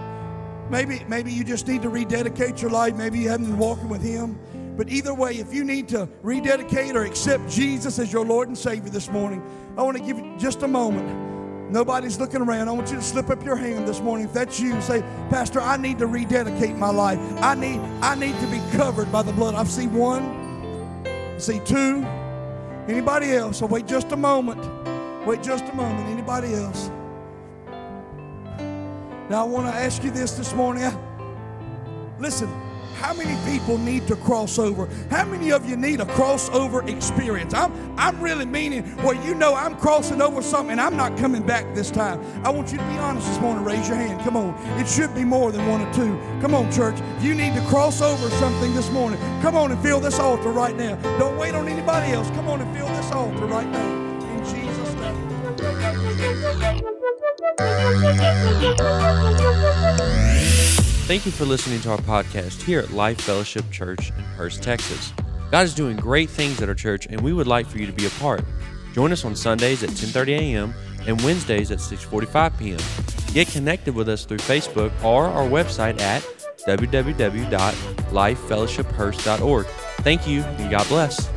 Maybe, 0.68 1.04
maybe 1.06 1.30
you 1.30 1.44
just 1.44 1.68
need 1.68 1.82
to 1.82 1.88
rededicate 1.88 2.60
your 2.60 2.72
life. 2.72 2.96
Maybe 2.96 3.20
you 3.20 3.28
haven't 3.28 3.46
been 3.46 3.58
walking 3.58 3.88
with 3.88 4.02
Him. 4.02 4.40
But 4.76 4.88
either 4.88 5.14
way, 5.14 5.34
if 5.34 5.54
you 5.54 5.62
need 5.62 5.86
to 5.90 6.08
rededicate 6.22 6.96
or 6.96 7.04
accept 7.04 7.48
Jesus 7.48 8.00
as 8.00 8.12
your 8.12 8.24
Lord 8.24 8.48
and 8.48 8.58
Savior 8.58 8.90
this 8.90 9.08
morning, 9.08 9.40
I 9.76 9.82
want 9.84 9.96
to 9.96 10.02
give 10.02 10.18
you 10.18 10.34
just 10.36 10.64
a 10.64 10.68
moment. 10.68 11.70
Nobody's 11.70 12.18
looking 12.18 12.42
around. 12.42 12.66
I 12.66 12.72
want 12.72 12.90
you 12.90 12.96
to 12.96 13.02
slip 13.02 13.30
up 13.30 13.44
your 13.44 13.54
hand 13.54 13.86
this 13.86 14.00
morning. 14.00 14.26
If 14.26 14.32
that's 14.32 14.58
you, 14.58 14.80
say, 14.80 15.02
Pastor, 15.30 15.60
I 15.60 15.76
need 15.76 16.00
to 16.00 16.08
rededicate 16.08 16.74
my 16.74 16.90
life. 16.90 17.20
I 17.40 17.54
need, 17.54 17.78
I 18.02 18.16
need 18.16 18.34
to 18.40 18.46
be 18.48 18.60
covered 18.76 19.12
by 19.12 19.22
the 19.22 19.32
blood. 19.32 19.54
I've 19.54 19.70
seen 19.70 19.94
one, 19.94 20.24
I 21.06 21.38
see 21.38 21.60
two. 21.60 22.04
Anybody 22.88 23.30
else? 23.36 23.62
I'll 23.62 23.68
wait 23.68 23.86
just 23.86 24.10
a 24.10 24.16
moment. 24.16 24.77
Wait 25.26 25.42
just 25.42 25.64
a 25.64 25.74
moment. 25.74 26.08
Anybody 26.08 26.54
else? 26.54 26.90
Now, 29.28 29.42
I 29.42 29.48
want 29.48 29.66
to 29.66 29.74
ask 29.74 30.02
you 30.02 30.10
this 30.10 30.32
this 30.32 30.54
morning. 30.54 30.90
Listen, 32.18 32.48
how 32.98 33.14
many 33.14 33.36
people 33.48 33.78
need 33.78 34.08
to 34.08 34.16
cross 34.16 34.58
over? 34.58 34.88
How 35.10 35.24
many 35.24 35.52
of 35.52 35.68
you 35.68 35.76
need 35.76 36.00
a 36.00 36.04
crossover 36.04 36.88
experience? 36.88 37.54
I'm, 37.54 37.72
I'm 37.96 38.20
really 38.20 38.46
meaning 38.46 38.84
where 39.02 39.14
you 39.24 39.34
know 39.34 39.54
I'm 39.54 39.76
crossing 39.76 40.20
over 40.20 40.42
something 40.42 40.72
and 40.72 40.80
I'm 40.80 40.96
not 40.96 41.16
coming 41.16 41.46
back 41.46 41.74
this 41.74 41.90
time. 41.90 42.20
I 42.44 42.50
want 42.50 42.72
you 42.72 42.78
to 42.78 42.84
be 42.84 42.98
honest 42.98 43.28
this 43.28 43.38
morning. 43.38 43.64
Raise 43.64 43.86
your 43.86 43.96
hand. 43.96 44.20
Come 44.22 44.36
on. 44.36 44.54
It 44.80 44.88
should 44.88 45.14
be 45.14 45.24
more 45.24 45.52
than 45.52 45.66
one 45.68 45.82
or 45.82 45.94
two. 45.94 46.18
Come 46.40 46.54
on, 46.54 46.72
church. 46.72 46.98
You 47.20 47.34
need 47.34 47.54
to 47.54 47.60
cross 47.66 48.00
over 48.00 48.30
something 48.30 48.74
this 48.74 48.90
morning, 48.90 49.20
come 49.42 49.56
on 49.56 49.70
and 49.70 49.80
fill 49.82 50.00
this 50.00 50.18
altar 50.18 50.50
right 50.50 50.74
now. 50.74 50.96
Don't 51.18 51.36
wait 51.36 51.54
on 51.54 51.68
anybody 51.68 52.12
else. 52.12 52.28
Come 52.30 52.48
on 52.48 52.60
and 52.60 52.76
fill 52.76 52.88
this 52.88 53.12
altar 53.12 53.46
right 53.46 53.68
now. 53.68 54.07
Thank 61.08 61.24
you 61.24 61.32
for 61.32 61.46
listening 61.46 61.80
to 61.80 61.92
our 61.92 61.98
podcast 61.98 62.60
here 62.62 62.80
at 62.80 62.92
Life 62.92 63.22
Fellowship 63.22 63.64
Church 63.70 64.10
in 64.10 64.24
Hurst, 64.24 64.62
Texas. 64.62 65.14
God 65.50 65.64
is 65.64 65.74
doing 65.74 65.96
great 65.96 66.28
things 66.28 66.60
at 66.60 66.68
our 66.68 66.74
church, 66.74 67.06
and 67.06 67.18
we 67.22 67.32
would 67.32 67.46
like 67.46 67.66
for 67.66 67.78
you 67.78 67.86
to 67.86 67.92
be 67.92 68.04
a 68.04 68.10
part. 68.10 68.44
Join 68.92 69.10
us 69.10 69.24
on 69.24 69.34
Sundays 69.34 69.82
at 69.82 69.88
10:30 69.90 70.38
a.m. 70.38 70.74
and 71.06 71.18
Wednesdays 71.22 71.70
at 71.70 71.78
6:45 71.78 72.58
p.m. 72.58 72.78
Get 73.32 73.48
connected 73.48 73.94
with 73.94 74.10
us 74.10 74.26
through 74.26 74.36
Facebook 74.38 74.92
or 75.02 75.28
our 75.28 75.48
website 75.48 75.98
at 76.00 76.22
www.lifefellowshiphurst.org. 76.66 79.66
Thank 79.66 80.28
you, 80.28 80.42
and 80.42 80.70
God 80.70 80.86
bless. 80.88 81.30